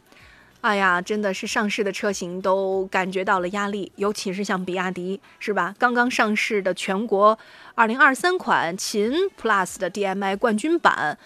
[0.68, 5.74] 哎呀，真的是上市的车型都感觉到了压力，尤其是像比亚迪，是吧？
[5.80, 7.40] 刚刚上市的全国
[7.74, 11.18] 二零二三款秦 Plus 的 DMI 冠军版，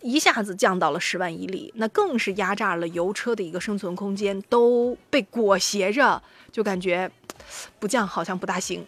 [0.00, 7.10] 一下子降到了十万以里，那更是压榨了油车的一个生存空间，都被裹挟着，就感觉
[7.78, 8.86] 不降好像不大行。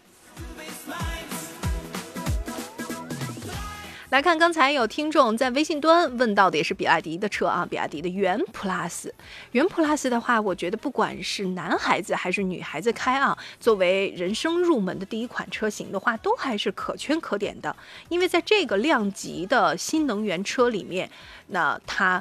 [4.11, 9.09] 来看，刚才有听众在微信端问到的也是比亚迪的车啊，比亚迪的元 Plus。
[9.53, 17.77] 元 Plus 的话，我觉得不管是男孩子还是女孩子开啊，作为人生入门的第一款车型的话，都还是可圈可点的。
[18.09, 21.09] 因为在这个量级的新能源车里面，
[21.47, 22.21] 那它。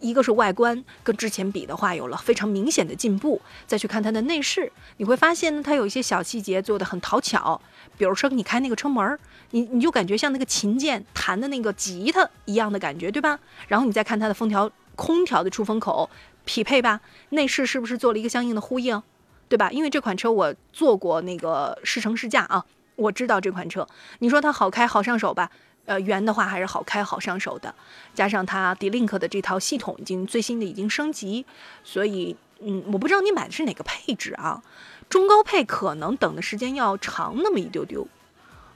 [0.00, 7.58] 一个是外观跟之前比的话有了非常明显的进步，再去看它的内饰，你会发现呢，它有一些小细节做的很讨巧，
[7.96, 9.18] 比如说你开那个车门，
[9.50, 13.38] 你你就感觉像那个琴键弹的那个吉他一样的感觉，对吧？
[13.68, 16.08] 然后你再看它的封条空调的出风口
[16.44, 17.00] 匹配吧，
[17.30, 19.02] 内饰是不是做了一个相应的呼应，
[19.48, 19.70] 对吧？
[19.70, 22.64] 因为这款车我做过那个试乘试驾啊，
[22.96, 23.86] 我知道这款车，
[24.18, 25.50] 你说它好开好上手吧？
[25.86, 27.74] 呃，圆的话还是好开好上手的，
[28.14, 31.44] 加上它 D-Link 的这套系统已经最新的已经升级，
[31.84, 34.62] 所以嗯，我不知道你买的是哪个配置啊？
[35.10, 38.08] 中高配可能等的时间要长那么一丢丢，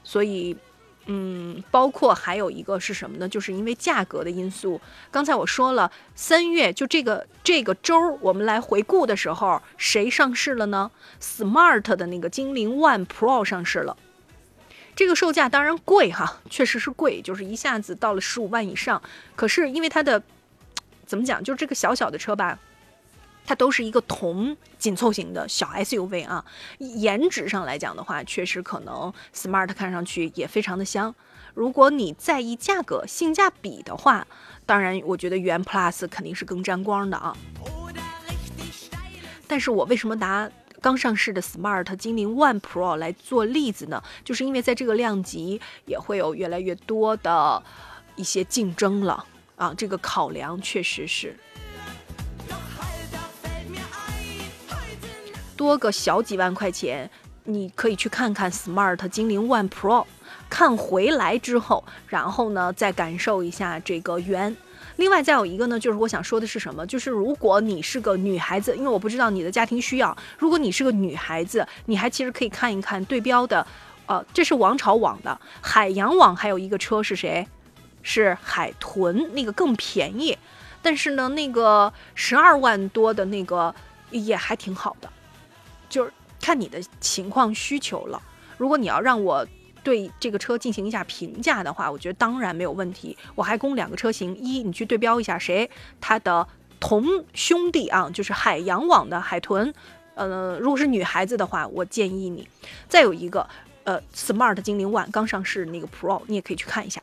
[0.09, 0.57] 所以
[1.05, 3.29] 嗯，包括还有一个是什么呢？
[3.29, 4.81] 就是因为价格的因素。
[5.11, 10.89] 刚才我说了，三月就这个这个周我们来回顾的时候，谁上市了呢
[11.21, 13.95] ？Smart 的那个精灵 One Pro 上市了。
[14.95, 18.99] 这个售价当然贵哈，确实是贵，就是一下子到了十五万以上。
[19.35, 20.23] 可是因为它的
[21.05, 22.57] 怎么讲，就这个小小的车吧，
[23.45, 26.45] 它都是一个同紧凑型的小 SUV 啊。
[26.77, 31.13] 颜值上来讲的话，确实可能 Smart 看上去也非常的香。
[31.53, 34.25] 如果你在意价格性价比的话，
[34.65, 37.35] 当然我觉得元 Plus 肯定是更沾光的啊。
[39.47, 40.49] 但是我为什么拿？
[40.81, 47.61] 刚上市的 Smart 精灵 One Pro 来做例子呢，就是因为在这个量级也会有越来越多的
[48.15, 49.25] 一些竞争了
[49.57, 51.35] 啊，这个考量确实是
[55.59, 57.11] 多个小几万块钱，
[57.43, 60.05] 你可以去看看 Smart 精灵 One Pro，
[60.49, 64.55] 看回来之后，然后呢再感受一下这个圆。
[64.95, 66.87] 另外再有一个呢，就是我想说的是什么？
[66.87, 73.67] 就是如果你是个女孩子，因为我不知道你的家庭需要，如果你是个女孩子，你还其实可以看一看对标的，
[74.05, 77.45] 呃，这是王朝网的，海洋网还有一个车是谁？
[78.01, 80.37] 是海豚，那个更便宜，
[80.81, 83.75] 但是呢，那个十二万多的那个
[84.09, 85.09] 也还挺好的，
[85.89, 88.21] 就是看你的情况需求了。
[88.57, 89.45] 如果你要让我。
[89.81, 93.17] 对这个车进行一下评价的话，我觉得当然没有问题。
[93.33, 95.67] 我还供两个车型，一你去对标一下谁，
[96.01, 96.45] 它的
[96.81, 99.73] 同兄弟啊，就是海洋网的海豚。
[100.15, 102.45] 呃，如果是女孩子的话，我建议你
[102.89, 103.47] 再有一个
[103.85, 107.01] 呃，Smart 精灵 One 刚上市那个 Pro，你也可以去看一下。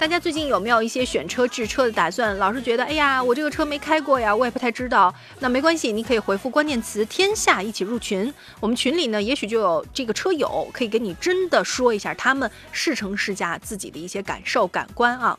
[0.00, 2.34] 大家最近有没有一些选车置车的打算？
[2.38, 5.14] 老是觉得，哎呀，我这个车没开过呀，我也不太知道。
[5.40, 8.32] 那没关系，你可以回复关键词“天下”一起入群。
[8.60, 15.38] 我们群里呢，也许就有这个车友可以给你真的说一下他们试乘试驾自己的一些感受、感官啊。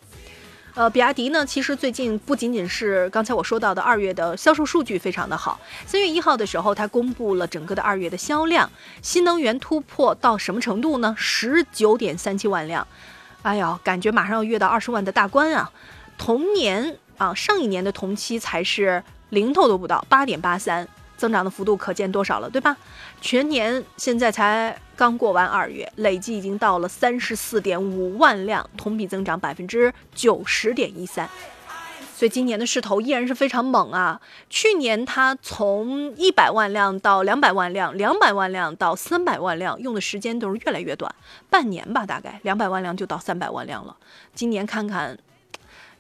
[0.76, 8.72] 呃，比亚迪呢，其实最近不仅仅是刚才我说到的二月的销售数据非常的好，三月一号的时候，它公布了整个的二月的销量，
[9.02, 11.16] 新能源突破到什么程度呢？
[11.18, 12.88] 十九点三七万辆。
[13.44, 15.72] 哎呦，感觉马上要跃到二十万的大关啊！
[16.18, 20.88] 同年啊，上一年的同期才是零头都不到，八点八三，
[21.18, 22.78] 增长的幅度可见多少了，对吧？
[23.20, 31.28] 全年现在才刚过完二月，累计已经到了三十四点五万辆，同比增长百分之九十点一三。
[32.22, 34.22] 所以今年的势头依然是非常猛啊！
[34.48, 41.12] 去年它从一百万辆到两百万辆，两百万辆到三百万辆，用的时间都是越来越短，
[41.50, 43.98] 半年吧，大概两百万辆就到三百万辆了。
[44.36, 45.18] 今年看看，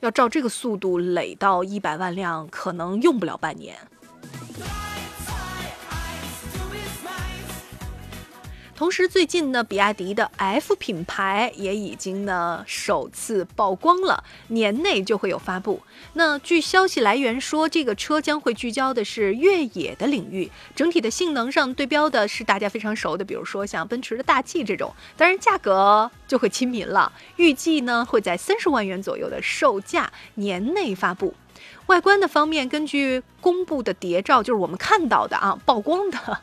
[0.01, 3.75] 要照这个速度垒到一百万辆，可能用不了半年。
[8.81, 15.79] 同时，最近呢，比亚迪的 F 品牌也已经呢首次曝光了，年内就会有发布。
[16.13, 27.13] 那据消息来源说，这个车将会聚焦的是越野的领域，整体的性能上对标的是大家非常熟的，比如说像奔驰的大 G 这种，当然价格就会亲民了。
[27.35, 31.35] 预计呢会在三十万元左右的售价，年内发布。
[31.85, 36.41] 外观的方面，根据公布的谍照，就是我们看到的啊，曝光的。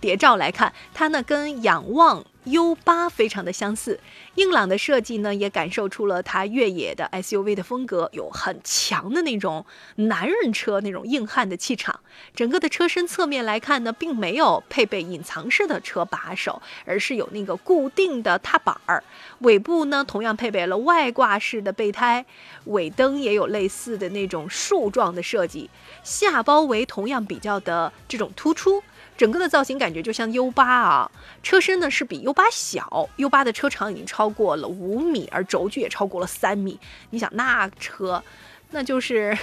[0.00, 3.98] 谍照来看，它呢跟仰望 U8 非常的相似，
[4.36, 9.66] 硬朗的设计呢也感受出了它越野的 SUV 的风格，有很强的那种
[9.96, 11.98] 男人车那种硬汉的气场。
[12.34, 19.02] 整个的车身侧面来看呢，并没有配备隐藏式的车把手，而是有那个固定的踏板儿。
[19.40, 22.24] 尾部呢同样配备了外挂式的备胎，
[22.66, 25.68] 尾灯也有类似的那种竖状的设计，
[26.04, 28.82] 下包围同样比较的这种突出。
[29.16, 31.10] 整个的造型感觉就像 U 八啊，
[31.42, 36.78] 车身呢是比 U 八小，U 八的车长已经超过了五米，而轴距也超过了三米。
[37.10, 38.22] 你想那车，
[38.70, 39.36] 那就是，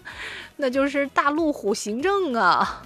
[0.56, 2.82] 那就是大路虎行政啊。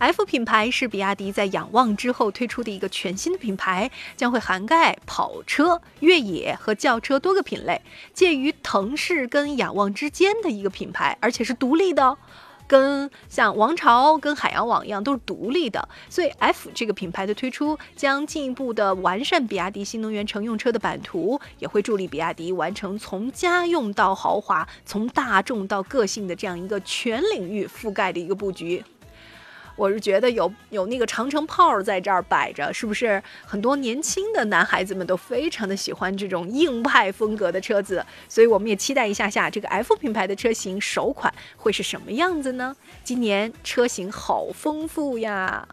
[0.00, 7.82] F 品牌是比亚迪在仰望之后推出的一个全新的品牌，将会涵盖跑车、越野和轿车多个品类，
[8.14, 12.16] 介于腾势跟仰望之间的一个品牌，而且是独立的，
[12.66, 15.86] 跟像王朝、跟海洋网一样都是独立的。
[16.08, 28.82] 所以 F 这个品牌的推出，将进一步的完善比亚迪新能源乘用车的版图，也会助力比亚迪完成从家用到豪华、从大众到个性的这样一个全领域覆盖的一个布局。
[29.80, 38.04] 我是觉得有有那个长城炮在这儿摆着，是不是很多年轻的男孩子们都非常的喜欢这种硬派风格的车子？
[38.28, 42.76] 所以我们也期待一下下这个 F 品牌的车型首款会是什么样子呢？
[43.02, 45.66] 今年车型好丰富呀！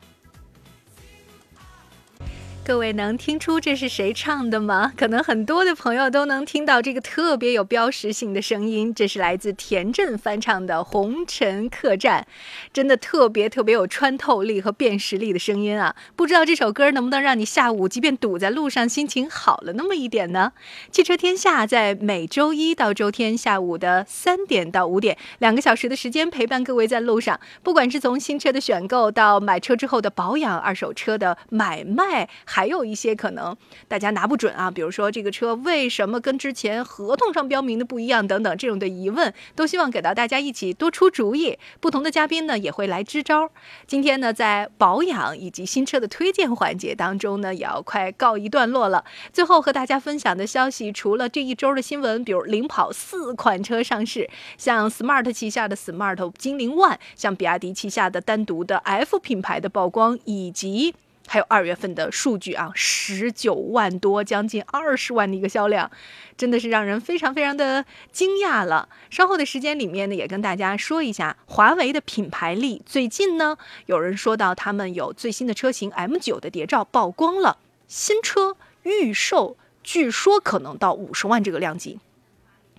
[2.68, 4.92] 各位能听出这是谁唱的吗？
[4.98, 12.28] 可能很多的朋友都能听到这个特别有标识性的声音，这是来自田震翻唱的《红尘客栈》，
[12.74, 15.96] 真的特别特别有穿透力和辨识力的声音啊！
[16.18, 20.52] 不知道这首歌能不能让你下午即便堵在路上，心情好了那么一点呢？
[20.92, 32.28] 汽车天下在每周一到周天下午的三点到五点，两个小时的时间陪伴各位在路上，不管是从新车的选购到买车之后的保养，二手车的买卖。
[32.58, 33.56] 还有一些可能
[33.88, 41.56] 大家拿不准啊，比如说这个车为什么跟之前合同上标明的不一样等等，这种的疑问都希望给到大家一起多出主意。
[41.80, 43.48] 不同的嘉宾呢也会来支招。
[43.86, 49.06] 今天呢在保养以及新车的推荐环节当中呢也要快告一段落了。
[49.32, 54.28] 最后和大家分享的消息，除了这一周的新闻，比如领跑四款车上市，
[54.58, 60.96] 像 Smart 旗下的 Smart 精灵 One，像比亚迪旗下的单独的 F 品牌的曝光，以及。
[61.28, 65.92] 还有二月份的数据啊，十九万多，将近二十万的一个销量，
[66.38, 68.88] 真的是让人非常非常的惊讶了。
[69.10, 72.82] 稍后的时间里面呢，也跟大家说一下华为的品牌力。
[72.86, 82.00] 最近呢，有人说到他们有最新的车型 M9 的谍照曝光了，新车预售，据说可能到五十万这个量级。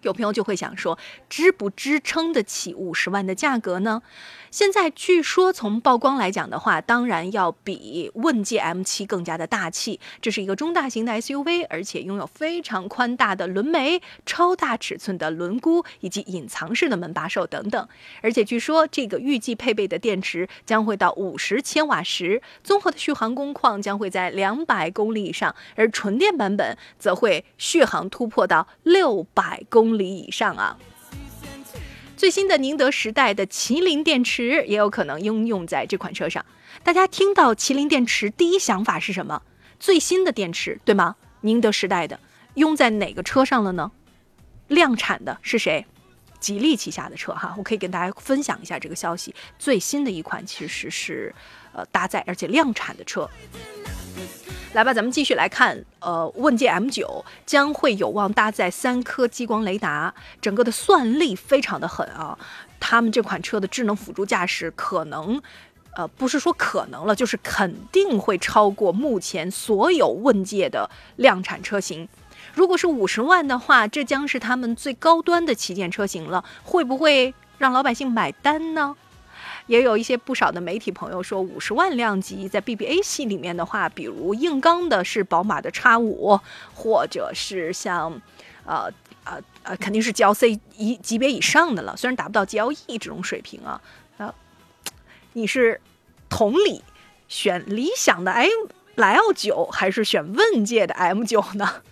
[0.02, 0.98] 有朋友就会想说，
[1.28, 4.02] 支不支撑得起五十万的价格呢？
[4.50, 10.00] 现在据说从曝光来讲的话，当然要比问界 M7 更加的大气。
[10.22, 17.88] 这是一个中大型的 SUV，而且拥有非常宽大的轮眉、超大尺寸的轮毂以及隐藏式的门把手等等。
[18.22, 30.76] 而且据说这个预计配备的电池将会到五十千瓦时，综合的续航工况将会在两百公里以上，而纯电版本则会续航突破到六百公公里以上啊。
[32.16, 36.44] 最新的宁德时代的麒麟电池也有可能应用在这款车上。
[36.82, 39.42] 大家听到麒麟电池，第一想法是什么？
[39.80, 41.16] 最新的电池，对吗？
[41.42, 42.18] 宁德时代的
[42.54, 43.90] 用在哪个车上了呢？
[44.66, 45.86] 量产的是谁？
[46.40, 49.34] 吉利旗下的车哈，我可以跟大家分享一下这个消息。
[49.58, 51.34] 最新的一款其实是，
[51.72, 53.28] 呃，搭载而且量产的车。
[54.74, 62.38] 来吧，咱们继续来看，呃，问界 M9 将会有望搭载三颗激光雷达，整个的算力非常的狠啊。
[62.78, 65.40] 他们这款车的智能辅助驾驶可能，
[65.96, 72.06] 呃，不是说可能了，就是肯定会超过目前所有问界的量产车型。
[72.54, 78.94] 如果是五十万的话，这将是他们最高端的旗舰车型了，会不会让老百姓买单呢？
[79.68, 86.40] 也有一些不少的媒体朋友说，五十万量级在 BBA 系里面的话，比如硬刚的是宝马的 X 五，
[86.74, 88.20] 或者是像，
[88.64, 88.90] 呃
[89.24, 91.96] 呃呃，肯定是 GLC 一级别以上的了。
[91.96, 93.80] 虽然达不到 GLE 这种水平啊，
[94.16, 94.34] 那
[95.34, 95.80] 你是
[96.28, 96.82] 同理
[97.28, 98.50] 选理想的 M
[98.94, 101.82] 莱奥九，还是选问界的 M 九呢？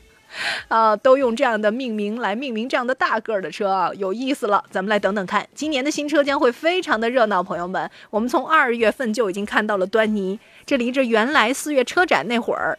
[0.69, 4.65] 啊，都用这样的命名来命名这样的大个儿的车啊，有意思了。
[4.71, 7.91] 咱们来等等看，今年的新车将会非常的热闹，朋友们。
[8.11, 12.79] 我们从二月份就已经看到了端倪，这离着原来四月车展那会儿，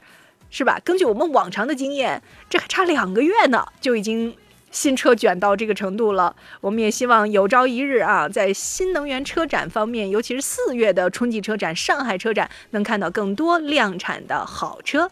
[0.49, 0.79] 是吧？
[0.83, 4.35] 根据我们往常的经验，这还差两个月呢，就已经
[4.71, 6.35] 新车卷到这个程度了。
[6.61, 15.09] 我们也希望有朝一日啊，在新能源车展方面，尤其是四月的春季车展、上海车展，能看到更多量产的好车。